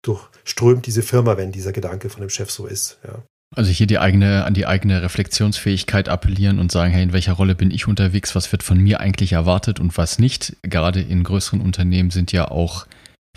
durchströmt 0.01 0.85
diese 0.85 1.03
Firma, 1.03 1.37
wenn 1.37 1.51
dieser 1.51 1.71
Gedanke 1.71 2.09
von 2.09 2.21
dem 2.21 2.29
Chef 2.29 2.51
so 2.51 2.65
ist. 2.65 2.97
Ja. 3.05 3.23
Also 3.55 3.71
hier 3.71 3.85
die 3.85 3.99
eigene, 3.99 4.45
an 4.45 4.55
die 4.55 4.65
eigene 4.65 5.03
Reflexionsfähigkeit 5.03 6.09
appellieren 6.09 6.59
und 6.59 6.71
sagen, 6.71 6.91
hey, 6.91 7.03
in 7.03 7.13
welcher 7.13 7.33
Rolle 7.33 7.53
bin 7.53 7.69
ich 7.69 7.87
unterwegs, 7.87 8.33
was 8.33 8.51
wird 8.51 8.63
von 8.63 8.79
mir 8.79 8.99
eigentlich 8.99 9.33
erwartet 9.33 9.79
und 9.79 9.95
was 9.97 10.17
nicht. 10.17 10.57
Gerade 10.63 11.01
in 11.01 11.23
größeren 11.23 11.61
Unternehmen 11.61 12.09
sind 12.09 12.31
ja 12.31 12.49
auch 12.49 12.87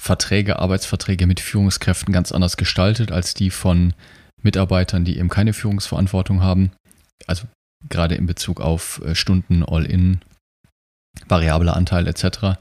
Verträge, 0.01 0.59
Arbeitsverträge 0.59 1.27
mit 1.27 1.41
Führungskräften 1.41 2.13
ganz 2.13 2.33
anders 2.33 2.57
gestaltet 2.57 3.13
als 3.13 3.35
die 3.35 3.51
von 3.51 3.93
Mitarbeitern, 4.47 5.05
die 5.05 5.19
eben 5.19 5.29
keine 5.29 5.53
Führungsverantwortung 5.53 6.43
haben. 6.43 6.73
Also 7.27 7.45
gerade 7.89 8.15
in 8.15 8.27
Bezug 8.27 8.61
auf 8.61 9.03
äh, 9.05 9.15
Stunden, 9.15 9.63
All-In, 9.63 10.21
variabler 11.29 11.77
Anteil 11.77 12.07
etc. 12.07 12.59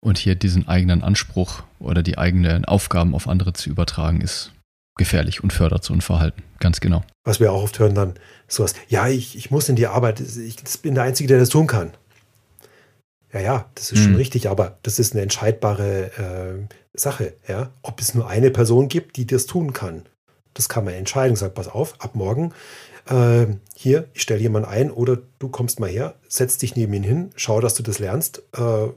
Und 0.00 0.18
hier 0.18 0.34
diesen 0.34 0.66
eigenen 0.66 1.02
Anspruch 1.02 1.62
oder 1.78 2.02
die 2.02 2.18
eigenen 2.18 2.64
Aufgaben 2.64 3.14
auf 3.14 3.28
andere 3.28 3.52
zu 3.52 3.70
übertragen, 3.70 4.20
ist 4.20 4.52
gefährlich 4.96 5.42
und 5.42 5.52
fördert 5.52 5.84
so 5.84 5.94
ein 5.94 6.00
Verhalten. 6.00 6.42
Ganz 6.58 6.80
genau. 6.80 7.02
Was 7.24 7.40
wir 7.40 7.52
auch 7.52 7.62
oft 7.62 7.78
hören 7.78 7.94
dann, 7.94 8.14
sowas, 8.48 8.74
ja, 8.88 9.08
ich, 9.08 9.36
ich 9.36 9.50
muss 9.50 9.68
in 9.68 9.76
die 9.76 9.86
Arbeit, 9.86 10.20
ich 10.20 10.56
bin 10.82 10.94
der 10.94 11.04
Einzige, 11.04 11.28
der 11.28 11.38
das 11.38 11.48
tun 11.48 11.66
kann. 11.66 11.92
Ja, 13.32 13.40
ja, 13.40 13.70
das 13.74 13.92
ist 13.92 13.98
hm. 13.98 14.04
schon 14.04 14.14
richtig, 14.16 14.48
aber 14.48 14.78
das 14.82 14.98
ist 14.98 15.12
eine 15.12 15.22
entscheidbare 15.22 16.10
äh, 16.18 16.74
Sache, 16.92 17.34
ja. 17.46 17.70
Ob 17.82 18.00
es 18.00 18.14
nur 18.14 18.28
eine 18.28 18.50
Person 18.50 18.88
gibt, 18.88 19.16
die 19.16 19.26
das 19.26 19.46
tun 19.46 19.72
kann. 19.72 20.04
Das 20.54 20.68
kann 20.68 20.84
man 20.84 20.94
entscheiden. 20.94 21.36
Sag, 21.36 21.54
pass 21.54 21.68
auf, 21.68 21.94
ab 22.00 22.14
morgen, 22.14 22.52
äh, 23.08 23.46
hier, 23.74 24.08
ich 24.14 24.22
stelle 24.22 24.40
jemanden 24.40 24.68
ein 24.68 24.90
oder 24.90 25.18
du 25.38 25.48
kommst 25.48 25.80
mal 25.80 25.88
her, 25.88 26.14
setz 26.28 26.58
dich 26.58 26.76
neben 26.76 26.92
ihn 26.92 27.02
hin, 27.02 27.30
schau, 27.36 27.60
dass 27.60 27.74
du 27.74 27.82
das 27.82 27.98
lernst. 27.98 28.42
Äh, 28.56 28.88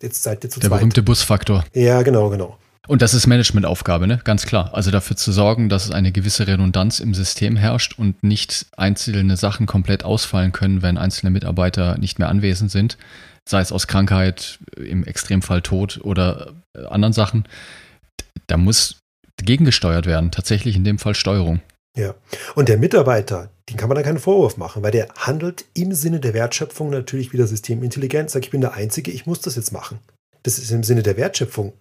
jetzt 0.00 0.22
seid 0.22 0.44
ihr 0.44 0.50
zu 0.50 0.60
Der 0.60 0.68
zweit. 0.68 0.80
berühmte 0.80 1.02
Busfaktor. 1.02 1.64
Ja, 1.72 2.02
genau, 2.02 2.30
genau. 2.30 2.58
Und 2.86 3.00
das 3.00 3.14
ist 3.14 3.26
Managementaufgabe, 3.26 4.06
ne? 4.06 4.20
Ganz 4.24 4.44
klar. 4.44 4.74
Also 4.74 4.90
dafür 4.90 5.16
zu 5.16 5.32
sorgen, 5.32 5.70
dass 5.70 5.90
eine 5.90 6.12
gewisse 6.12 6.46
Redundanz 6.46 7.00
im 7.00 7.14
System 7.14 7.56
herrscht 7.56 7.98
und 7.98 8.22
nicht 8.22 8.66
einzelne 8.76 9.38
Sachen 9.38 9.66
komplett 9.66 10.04
ausfallen 10.04 10.52
können, 10.52 10.82
wenn 10.82 10.98
einzelne 10.98 11.30
Mitarbeiter 11.30 11.96
nicht 11.96 12.18
mehr 12.18 12.28
anwesend 12.28 12.70
sind. 12.70 12.98
Sei 13.46 13.60
es 13.60 13.72
aus 13.72 13.86
Krankheit, 13.86 14.58
im 14.76 15.02
Extremfall 15.04 15.62
Tod 15.62 16.00
oder 16.02 16.52
äh, 16.74 16.84
anderen 16.84 17.14
Sachen. 17.14 17.44
Da 18.48 18.58
muss 18.58 18.96
gegengesteuert 19.42 20.06
werden. 20.06 20.30
Tatsächlich 20.30 20.76
in 20.76 20.84
dem 20.84 20.98
Fall 20.98 21.14
Steuerung. 21.14 21.60
Ja. 21.96 22.14
Und 22.54 22.68
der 22.68 22.78
Mitarbeiter, 22.78 23.50
den 23.70 23.76
kann 23.76 23.88
man 23.88 23.96
da 23.96 24.02
keinen 24.02 24.18
Vorwurf 24.18 24.56
machen, 24.56 24.82
weil 24.82 24.90
der 24.90 25.08
handelt 25.16 25.64
im 25.74 25.92
Sinne 25.92 26.20
der 26.20 26.34
Wertschöpfung 26.34 26.90
natürlich 26.90 27.32
wieder 27.32 27.46
systemintelligent. 27.46 28.30
Sagt, 28.30 28.46
ich 28.46 28.50
bin 28.50 28.60
der 28.60 28.74
Einzige, 28.74 29.10
ich 29.10 29.26
muss 29.26 29.40
das 29.40 29.56
jetzt 29.56 29.72
machen. 29.72 29.98
Das 30.42 30.58
ist 30.58 30.70
im 30.70 30.82
Sinne 30.82 31.02
der 31.02 31.16
Wertschöpfung 31.16 31.72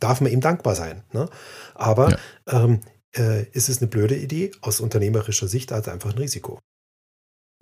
darf 0.00 0.20
man 0.20 0.32
ihm 0.32 0.40
dankbar 0.40 0.74
sein. 0.74 1.02
Ne? 1.12 1.28
Aber 1.74 2.10
ja. 2.10 2.18
ähm, 2.64 2.80
äh, 3.16 3.44
ist 3.52 3.68
es 3.68 3.78
eine 3.78 3.88
blöde 3.88 4.16
Idee 4.16 4.52
aus 4.60 4.80
unternehmerischer 4.80 5.48
Sicht 5.48 5.72
also 5.72 5.90
einfach 5.90 6.12
ein 6.12 6.18
Risiko. 6.18 6.58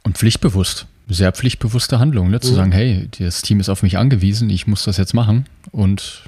Und 0.03 0.19
pflichtbewusst, 0.19 0.87
sehr 1.09 1.33
pflichtbewusste 1.33 1.99
Handlung, 1.99 2.31
ne? 2.31 2.41
zu 2.41 2.53
mhm. 2.53 2.57
sagen, 2.57 2.73
hey, 2.73 3.09
das 3.19 3.43
Team 3.43 3.61
ist 3.61 3.69
auf 3.69 3.83
mich 3.83 3.99
angewiesen, 3.99 4.51
ich 4.51 4.67
muss 4.67 4.85
das 4.85 4.97
jetzt 4.97 5.15
machen. 5.15 5.49
Und. 5.73 6.25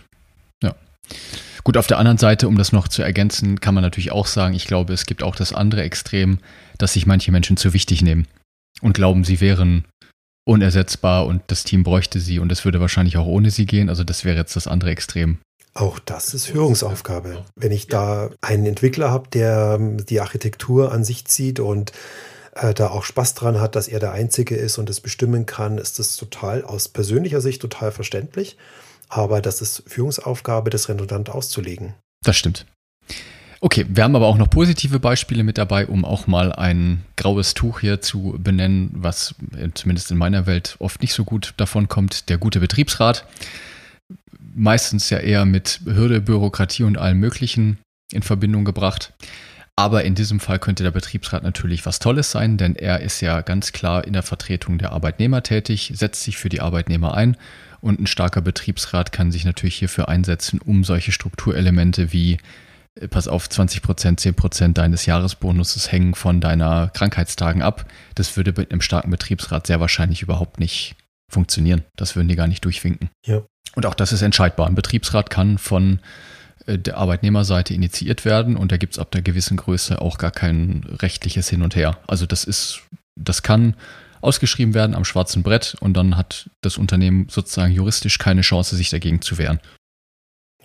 Gut, 1.68 1.76
auf 1.76 1.86
der 1.86 1.98
anderen 1.98 2.16
Seite, 2.16 2.48
um 2.48 2.56
das 2.56 2.72
noch 2.72 2.88
zu 2.88 3.02
ergänzen, 3.02 3.60
kann 3.60 3.74
man 3.74 3.84
natürlich 3.84 4.10
auch 4.10 4.26
sagen, 4.26 4.54
ich 4.54 4.66
glaube, 4.66 4.94
es 4.94 5.04
gibt 5.04 5.22
auch 5.22 5.36
das 5.36 5.52
andere 5.52 5.82
Extrem, 5.82 6.38
dass 6.78 6.94
sich 6.94 7.04
manche 7.04 7.30
Menschen 7.30 7.58
zu 7.58 7.74
wichtig 7.74 8.00
nehmen 8.00 8.26
und 8.80 8.94
glauben, 8.94 9.22
sie 9.22 9.42
wären 9.42 9.84
unersetzbar 10.46 11.26
und 11.26 11.42
das 11.48 11.64
Team 11.64 11.82
bräuchte 11.82 12.20
sie 12.20 12.38
und 12.38 12.50
es 12.50 12.64
würde 12.64 12.80
wahrscheinlich 12.80 13.18
auch 13.18 13.26
ohne 13.26 13.50
sie 13.50 13.66
gehen. 13.66 13.90
Also 13.90 14.02
das 14.02 14.24
wäre 14.24 14.38
jetzt 14.38 14.56
das 14.56 14.66
andere 14.66 14.88
Extrem. 14.88 15.40
Auch 15.74 15.98
das 15.98 16.32
ist 16.32 16.46
Führungsaufgabe. 16.46 17.44
Wenn 17.54 17.72
ich 17.72 17.86
da 17.86 18.30
einen 18.40 18.64
Entwickler 18.64 19.10
habe, 19.10 19.28
der 19.28 19.76
ähm, 19.78 20.06
die 20.06 20.22
Architektur 20.22 20.90
an 20.90 21.04
sich 21.04 21.26
zieht 21.26 21.60
und 21.60 21.92
äh, 22.54 22.72
da 22.72 22.88
auch 22.88 23.04
Spaß 23.04 23.34
dran 23.34 23.60
hat, 23.60 23.76
dass 23.76 23.88
er 23.88 24.00
der 24.00 24.12
Einzige 24.12 24.56
ist 24.56 24.78
und 24.78 24.88
es 24.88 25.02
bestimmen 25.02 25.44
kann, 25.44 25.76
ist 25.76 25.98
das 25.98 26.16
total 26.16 26.64
aus 26.64 26.88
persönlicher 26.88 27.42
Sicht 27.42 27.60
total 27.60 27.92
verständlich. 27.92 28.56
Aber 29.08 29.40
das 29.40 29.62
ist 29.62 29.82
Führungsaufgabe, 29.86 30.70
das 30.70 30.88
redundant 30.88 31.30
auszulegen. 31.30 31.94
Das 32.22 32.36
stimmt. 32.36 32.66
Okay, 33.60 33.86
wir 33.88 34.04
haben 34.04 34.14
aber 34.14 34.26
auch 34.26 34.38
noch 34.38 34.50
positive 34.50 35.00
Beispiele 35.00 35.42
mit 35.42 35.58
dabei, 35.58 35.88
um 35.88 36.04
auch 36.04 36.28
mal 36.28 36.52
ein 36.52 37.04
graues 37.16 37.54
Tuch 37.54 37.80
hier 37.80 38.00
zu 38.00 38.36
benennen, 38.38 38.90
was 38.94 39.34
äh, 39.56 39.70
zumindest 39.74 40.12
in 40.12 40.16
meiner 40.16 40.46
Welt 40.46 40.76
oft 40.78 41.02
nicht 41.02 41.12
so 41.12 41.24
gut 41.24 41.54
davon 41.56 41.88
kommt. 41.88 42.28
Der 42.28 42.38
gute 42.38 42.60
Betriebsrat 42.60 43.26
meistens 44.54 45.10
ja 45.10 45.18
eher 45.18 45.44
mit 45.44 45.80
Hürde, 45.84 46.20
Bürokratie 46.20 46.84
und 46.84 46.98
allem 46.98 47.18
Möglichen 47.18 47.78
in 48.12 48.22
Verbindung 48.22 48.64
gebracht. 48.64 49.12
Aber 49.76 50.04
in 50.04 50.16
diesem 50.16 50.40
Fall 50.40 50.58
könnte 50.58 50.82
der 50.82 50.90
Betriebsrat 50.90 51.44
natürlich 51.44 51.86
was 51.86 52.00
Tolles 52.00 52.32
sein, 52.32 52.58
denn 52.58 52.74
er 52.74 53.00
ist 53.00 53.20
ja 53.20 53.42
ganz 53.42 53.72
klar 53.72 54.04
in 54.04 54.12
der 54.12 54.24
Vertretung 54.24 54.78
der 54.78 54.92
Arbeitnehmer 54.92 55.42
tätig, 55.44 55.92
setzt 55.94 56.24
sich 56.24 56.36
für 56.36 56.48
die 56.48 56.60
Arbeitnehmer 56.60 57.14
ein 57.14 57.36
und 57.80 58.00
ein 58.00 58.06
starker 58.06 58.40
Betriebsrat 58.40 59.12
kann 59.12 59.30
sich 59.30 59.44
natürlich 59.44 59.76
hierfür 59.76 60.08
einsetzen, 60.08 60.60
um 60.60 60.84
solche 60.84 61.12
Strukturelemente 61.12 62.12
wie 62.12 62.38
äh, 63.00 63.08
pass 63.08 63.28
auf, 63.28 63.48
20 63.48 63.82
Prozent, 63.82 64.20
10 64.20 64.34
Prozent 64.34 64.78
deines 64.78 65.06
Jahresbonuses 65.06 65.92
hängen 65.92 66.14
von 66.14 66.40
deiner 66.40 66.88
Krankheitstagen 66.88 67.62
ab. 67.62 67.86
Das 68.14 68.36
würde 68.36 68.52
mit 68.56 68.70
einem 68.70 68.80
starken 68.80 69.10
Betriebsrat 69.10 69.66
sehr 69.66 69.80
wahrscheinlich 69.80 70.22
überhaupt 70.22 70.60
nicht 70.60 70.96
funktionieren. 71.30 71.84
Das 71.96 72.16
würden 72.16 72.28
die 72.28 72.36
gar 72.36 72.46
nicht 72.48 72.64
durchwinken. 72.64 73.10
Ja. 73.26 73.42
Und 73.74 73.86
auch 73.86 73.94
das 73.94 74.12
ist 74.12 74.22
entscheidbar. 74.22 74.66
Ein 74.66 74.74
Betriebsrat 74.74 75.30
kann 75.30 75.58
von 75.58 76.00
äh, 76.66 76.78
der 76.78 76.96
Arbeitnehmerseite 76.96 77.74
initiiert 77.74 78.24
werden 78.24 78.56
und 78.56 78.72
da 78.72 78.76
gibt 78.76 78.94
es 78.94 78.98
ab 78.98 79.10
einer 79.12 79.22
gewissen 79.22 79.56
Größe 79.56 80.00
auch 80.00 80.18
gar 80.18 80.30
kein 80.30 80.84
rechtliches 81.00 81.48
Hin 81.48 81.62
und 81.62 81.76
Her. 81.76 81.98
Also 82.06 82.26
das 82.26 82.44
ist, 82.44 82.82
das 83.16 83.42
kann 83.42 83.74
ausgeschrieben 84.20 84.74
werden 84.74 84.94
am 84.94 85.04
schwarzen 85.04 85.42
Brett 85.42 85.76
und 85.80 85.94
dann 85.96 86.16
hat 86.16 86.50
das 86.60 86.78
Unternehmen 86.78 87.28
sozusagen 87.30 87.72
juristisch 87.72 88.18
keine 88.18 88.42
Chance, 88.42 88.76
sich 88.76 88.90
dagegen 88.90 89.22
zu 89.22 89.38
wehren. 89.38 89.60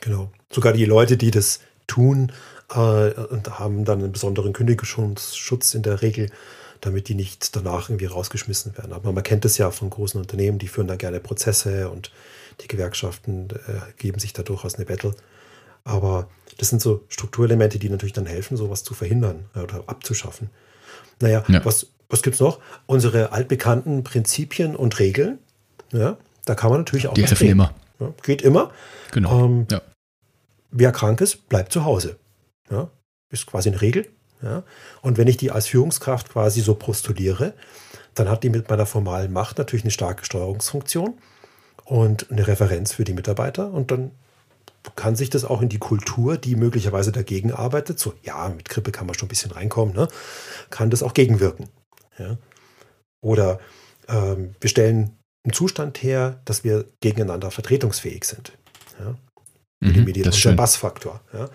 Genau. 0.02 0.32
Sogar 0.52 0.74
die 0.74 0.86
Leute, 0.86 1.18
die 1.18 1.32
das 1.32 1.60
tun, 1.88 2.32
äh, 2.72 2.76
haben 2.76 3.86
dann 3.86 4.00
einen 4.00 4.12
besonderen 4.12 4.54
Kündigungsschutz 4.54 5.74
in 5.74 5.84
der 5.84 6.02
Regel 6.02 6.30
damit 6.86 7.08
die 7.08 7.16
nicht 7.16 7.56
danach 7.56 7.90
irgendwie 7.90 8.06
rausgeschmissen 8.06 8.78
werden. 8.78 8.94
Aber 8.94 9.12
man 9.12 9.24
kennt 9.24 9.46
es 9.46 9.58
ja 9.58 9.72
von 9.72 9.90
großen 9.90 10.20
Unternehmen, 10.20 10.60
die 10.60 10.68
führen 10.68 10.88
da 10.88 10.96
gerne 10.96 11.20
Prozesse 11.20 11.90
und 11.90 12.12
die 12.62 12.68
Gewerkschaften 12.68 13.50
äh, 13.52 13.80
geben 13.98 14.20
sich 14.20 14.34
da 14.34 14.44
durchaus 14.44 14.76
eine 14.76 14.86
Battle. 14.86 15.16
Aber 15.86 16.30
das 16.58 16.70
sind 16.70 16.82
so 16.82 17.04
Strukturelemente, 17.10 17.80
die 17.80 17.90
natürlich 17.90 18.14
dann 18.14 18.26
helfen, 18.26 18.58
sowas 18.58 18.84
zu 18.84 18.94
verhindern 18.94 19.46
äh, 19.56 19.60
oder 19.60 19.84
abzuschaffen. 19.88 20.50
Naja, 21.20 21.44
ja. 21.48 21.64
was, 21.64 21.88
was 22.14 22.22
gibt 22.22 22.36
es 22.36 22.40
noch? 22.40 22.60
Unsere 22.86 23.32
altbekannten 23.34 24.04
Prinzipien 24.04 24.76
und 24.76 25.00
Regeln. 25.00 25.40
Ja, 25.92 26.18
da 26.46 26.56
kann 26.56 26.70
man 26.70 26.82
natürlich 26.82 27.08
auch. 27.08 27.14
Die 27.16 27.26
helfen 27.26 27.48
immer. 27.48 27.74
Ja, 28.00 28.14
geht 28.22 28.42
immer. 28.42 28.72
Genau. 29.12 29.46
Ähm, 29.46 29.68
ja. 29.70 29.82
Wer 30.72 30.92
krank 30.92 31.22
ist, 31.22 31.50
bleibt 31.50 31.74
zu 31.74 31.84
Hause. 31.84 32.18
Ja, 32.70 32.90
ist 33.32 33.48
quasi 33.48 33.70
eine 33.70 33.82
Regel. 33.82 34.08
Ja? 34.42 34.64
Und 35.02 35.18
wenn 35.18 35.28
ich 35.28 35.38
die 35.38 35.52
als 35.52 35.68
Führungskraft 35.68 36.30
quasi 36.30 36.62
so 36.62 36.76
postuliere, 36.76 37.54
dann 38.14 38.30
hat 38.30 38.44
die 38.44 38.50
mit 38.50 38.70
meiner 38.70 38.86
formalen 38.86 39.34
Macht 39.34 39.58
natürlich 39.58 39.84
eine 39.84 39.92
starke 39.92 40.24
Steuerungsfunktion 40.24 41.16
und 41.86 42.32
eine 42.32 42.46
Referenz 42.46 42.94
für 42.94 43.04
die 43.04 43.14
Mitarbeiter. 43.14 43.72
Und 43.72 43.92
dann 43.92 44.12
kann 44.96 45.16
sich 45.16 45.30
das 45.30 45.46
auch 45.46 45.62
in 45.62 45.70
die 45.70 45.80
Kultur, 45.80 46.38
die 46.38 46.56
möglicherweise 46.56 47.12
dagegen 47.12 47.52
arbeitet, 47.52 48.00
so 48.00 48.14
ja, 48.22 48.50
mit 48.50 48.70
Grippe 48.70 48.92
kann 48.92 49.08
man 49.08 49.16
schon 49.16 49.28
ein 49.28 49.30
bisschen 49.30 49.52
reinkommen, 49.52 49.96
ne? 49.96 50.08
kann 50.70 50.90
das 50.90 51.02
auch 51.02 51.14
gegenwirken. 51.14 51.70
Ja? 52.18 52.38
Oder 53.22 53.60
ähm, 54.08 54.56
wir 54.60 54.70
stellen 54.70 55.18
einen 55.46 55.54
Zustand 55.54 56.02
her, 56.04 56.42
dass 56.46 56.64
wir 56.64 56.86
gegeneinander 57.02 57.52
vertretungsfähig 57.52 58.24
sind. 58.26 58.54
Ja? 59.00 59.16
Mhm, 59.82 60.24
das 60.24 60.36
ist 60.36 60.46
der 60.46 60.54
Bassfaktor. 60.54 61.22
Ja? 61.34 61.50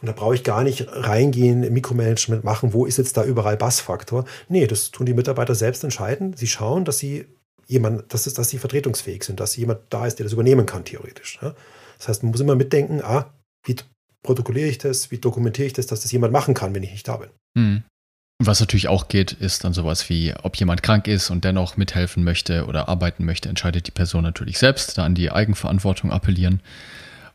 Und 0.00 0.06
da 0.06 0.12
brauche 0.12 0.34
ich 0.34 0.44
gar 0.44 0.62
nicht 0.62 0.86
reingehen, 0.88 1.72
Mikromanagement 1.72 2.42
machen, 2.42 2.72
wo 2.72 2.86
ist 2.86 2.96
jetzt 2.96 3.16
da 3.16 3.24
überall 3.24 3.56
Bassfaktor. 3.56 4.24
Nee, 4.48 4.66
das 4.66 4.90
tun 4.90 5.06
die 5.06 5.14
Mitarbeiter 5.14 5.54
selbst 5.54 5.84
entscheiden. 5.84 6.34
Sie 6.34 6.46
schauen, 6.46 6.84
dass 6.84 6.98
sie 6.98 7.26
jemand, 7.66 8.12
dass, 8.12 8.24
dass 8.24 8.48
sie 8.48 8.58
vertretungsfähig 8.58 9.24
sind, 9.24 9.40
dass 9.40 9.56
jemand 9.56 9.80
da 9.90 10.06
ist, 10.06 10.18
der 10.18 10.24
das 10.24 10.32
übernehmen 10.32 10.66
kann, 10.66 10.84
theoretisch. 10.84 11.38
Das 11.98 12.08
heißt, 12.08 12.22
man 12.22 12.32
muss 12.32 12.40
immer 12.40 12.56
mitdenken, 12.56 13.02
ah, 13.02 13.32
wie 13.64 13.76
protokolliere 14.22 14.68
ich 14.68 14.78
das, 14.78 15.10
wie 15.10 15.18
dokumentiere 15.18 15.66
ich 15.66 15.72
das, 15.74 15.86
dass 15.86 16.00
das 16.00 16.12
jemand 16.12 16.32
machen 16.32 16.54
kann, 16.54 16.74
wenn 16.74 16.82
ich 16.82 16.92
nicht 16.92 17.06
da 17.06 17.18
bin. 17.18 17.30
Mhm. 17.54 17.84
Was 18.42 18.58
natürlich 18.58 18.88
auch 18.88 19.08
geht, 19.08 19.32
ist 19.32 19.64
dann 19.64 19.74
sowas 19.74 20.08
wie, 20.08 20.32
ob 20.42 20.56
jemand 20.56 20.82
krank 20.82 21.06
ist 21.06 21.28
und 21.28 21.44
dennoch 21.44 21.76
mithelfen 21.76 22.24
möchte 22.24 22.64
oder 22.64 22.88
arbeiten 22.88 23.26
möchte, 23.26 23.50
entscheidet 23.50 23.86
die 23.86 23.90
Person 23.90 24.22
natürlich 24.22 24.58
selbst, 24.58 24.96
da 24.96 25.04
an 25.04 25.14
die 25.14 25.30
Eigenverantwortung 25.30 26.10
appellieren. 26.10 26.60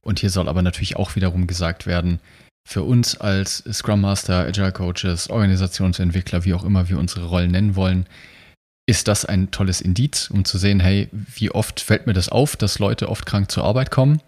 Und 0.01 0.17
hier 0.17 0.31
soll 0.31 0.49
aber 0.49 0.63
natürlich 0.63 0.95
auch 0.95 1.15
wiederum 1.15 1.45
gesagt 1.45 1.85
werden, 1.85 2.19
für 2.67 2.81
uns 2.81 3.21
als 3.21 3.63
Scrum 3.71 4.01
Master, 4.01 4.47
Agile 4.47 4.71
Coaches, 4.71 5.29
Organisationsentwickler, 5.29 6.43
wie 6.43 6.55
auch 6.55 6.63
immer 6.63 6.89
wir 6.89 6.97
unsere 6.97 7.27
Rollen 7.27 7.51
nennen 7.51 7.75
wollen, 7.75 8.07
ist 8.87 9.07
das 9.07 9.25
ein 9.25 9.51
tolles 9.51 9.81
Indiz, 9.81 10.31
um 10.31 10.43
zu 10.43 10.57
sehen, 10.57 10.79
hey, 10.79 11.09
wie 11.11 11.51
oft 11.51 11.81
fällt 11.81 12.07
mir 12.07 12.13
das 12.13 12.29
auf, 12.29 12.55
dass 12.55 12.79
Leute 12.79 13.09
oft 13.09 13.27
krank 13.27 13.51
zur 13.51 13.63
Arbeit 13.63 13.91
kommen? 13.91 14.21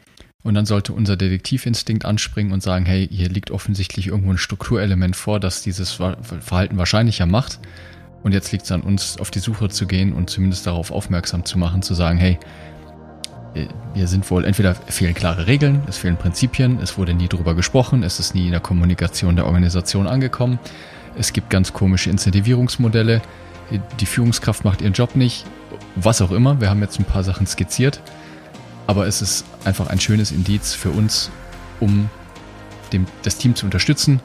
Und 0.48 0.54
dann 0.54 0.66
sollte 0.66 0.94
unser 0.94 1.18
Detektivinstinkt 1.18 2.06
anspringen 2.06 2.54
und 2.54 2.64
sagen, 2.64 2.86
hey, 2.86 3.06
hier 3.12 3.28
liegt 3.28 3.52
offensichtlich 3.52 4.08
irgendwo 4.08 4.32
ein 4.32 4.38
Strukturelement 4.38 5.14
vor, 5.14 5.42
das 5.42 5.62
dieses 5.62 5.92
Verhalten 5.92 6.78
wahrscheinlicher 6.78 7.26
macht. 7.26 7.60
Und 8.24 8.32
jetzt 8.32 8.54
liegt 8.54 8.64
es 8.64 8.72
an 8.72 8.80
uns, 8.80 9.20
auf 9.20 9.30
die 9.30 9.40
Suche 9.40 9.68
zu 9.68 9.88
gehen 9.88 10.14
und 10.14 10.30
zumindest 10.30 10.66
darauf 10.66 10.90
aufmerksam 10.90 11.44
zu 11.44 11.58
machen, 11.58 11.82
zu 11.82 11.94
sagen, 11.94 12.18
hey, 12.18 12.40
hier 13.94 14.08
sind 14.08 14.32
wohl 14.32 14.46
entweder 14.46 14.74
fehlen 14.74 15.14
klare 15.14 15.48
Regeln, 15.48 15.82
es 15.88 15.98
fehlen 15.98 16.16
Prinzipien, 16.16 16.80
es 16.82 16.98
wurde 16.98 17.14
nie 17.14 17.28
drüber 17.28 17.54
gesprochen, 17.54 18.04
es 18.04 18.22
ist 18.22 18.34
nie 18.34 18.46
in 18.46 18.52
der 18.52 18.62
Kommunikation 18.62 19.36
der 19.36 19.48
Organisation 19.48 20.08
angekommen, 20.08 20.60
es 21.18 21.34
gibt 21.34 21.50
ganz 21.50 21.74
komische 21.74 22.10
Incentivierungsmodelle, 22.10 23.22
die 24.00 24.06
Führungskraft 24.06 24.64
macht 24.64 24.80
ihren 24.80 24.94
Job 24.94 25.18
nicht, 25.18 25.46
was 25.96 26.22
auch 26.22 26.32
immer. 26.32 26.62
Wir 26.62 26.70
haben 26.70 26.80
jetzt 26.80 27.00
ein 27.00 27.06
paar 27.06 27.26
Sachen 27.26 27.48
skizziert, 27.48 28.00
aber 28.88 29.06
es 29.06 29.22
ist 29.22 29.46
einfach 29.66 29.88
ein 29.88 30.00
schönes 30.00 30.32
Indiz 30.32 30.74
für 30.74 30.90
uns, 30.90 31.30
um 31.80 32.10
dem, 32.92 33.06
das 33.22 33.38
Team 33.38 33.54
zu 33.56 33.66
unterstützen 33.66 34.22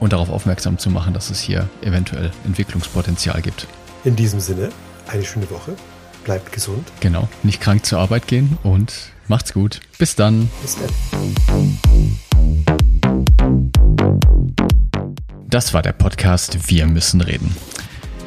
und 0.00 0.12
darauf 0.12 0.30
aufmerksam 0.30 0.78
zu 0.78 0.90
machen, 0.90 1.14
dass 1.14 1.30
es 1.30 1.40
hier 1.40 1.68
eventuell 1.82 2.32
Entwicklungspotenzial 2.44 3.40
gibt. 3.42 3.68
In 4.02 4.16
diesem 4.16 4.40
Sinne, 4.40 4.70
eine 5.06 5.24
schöne 5.24 5.48
Woche. 5.50 5.76
Bleibt 6.24 6.52
gesund. 6.52 6.86
Genau, 7.00 7.28
nicht 7.42 7.60
krank 7.60 7.84
zur 7.84 7.98
Arbeit 7.98 8.26
gehen 8.26 8.58
und 8.62 8.92
macht's 9.28 9.52
gut. 9.52 9.80
Bis 9.98 10.16
dann. 10.16 10.50
Bis 10.62 10.76
dann. 10.76 11.78
Das 15.48 15.74
war 15.74 15.82
der 15.82 15.92
Podcast 15.92 16.70
Wir 16.70 16.86
müssen 16.86 17.20
reden. 17.20 17.56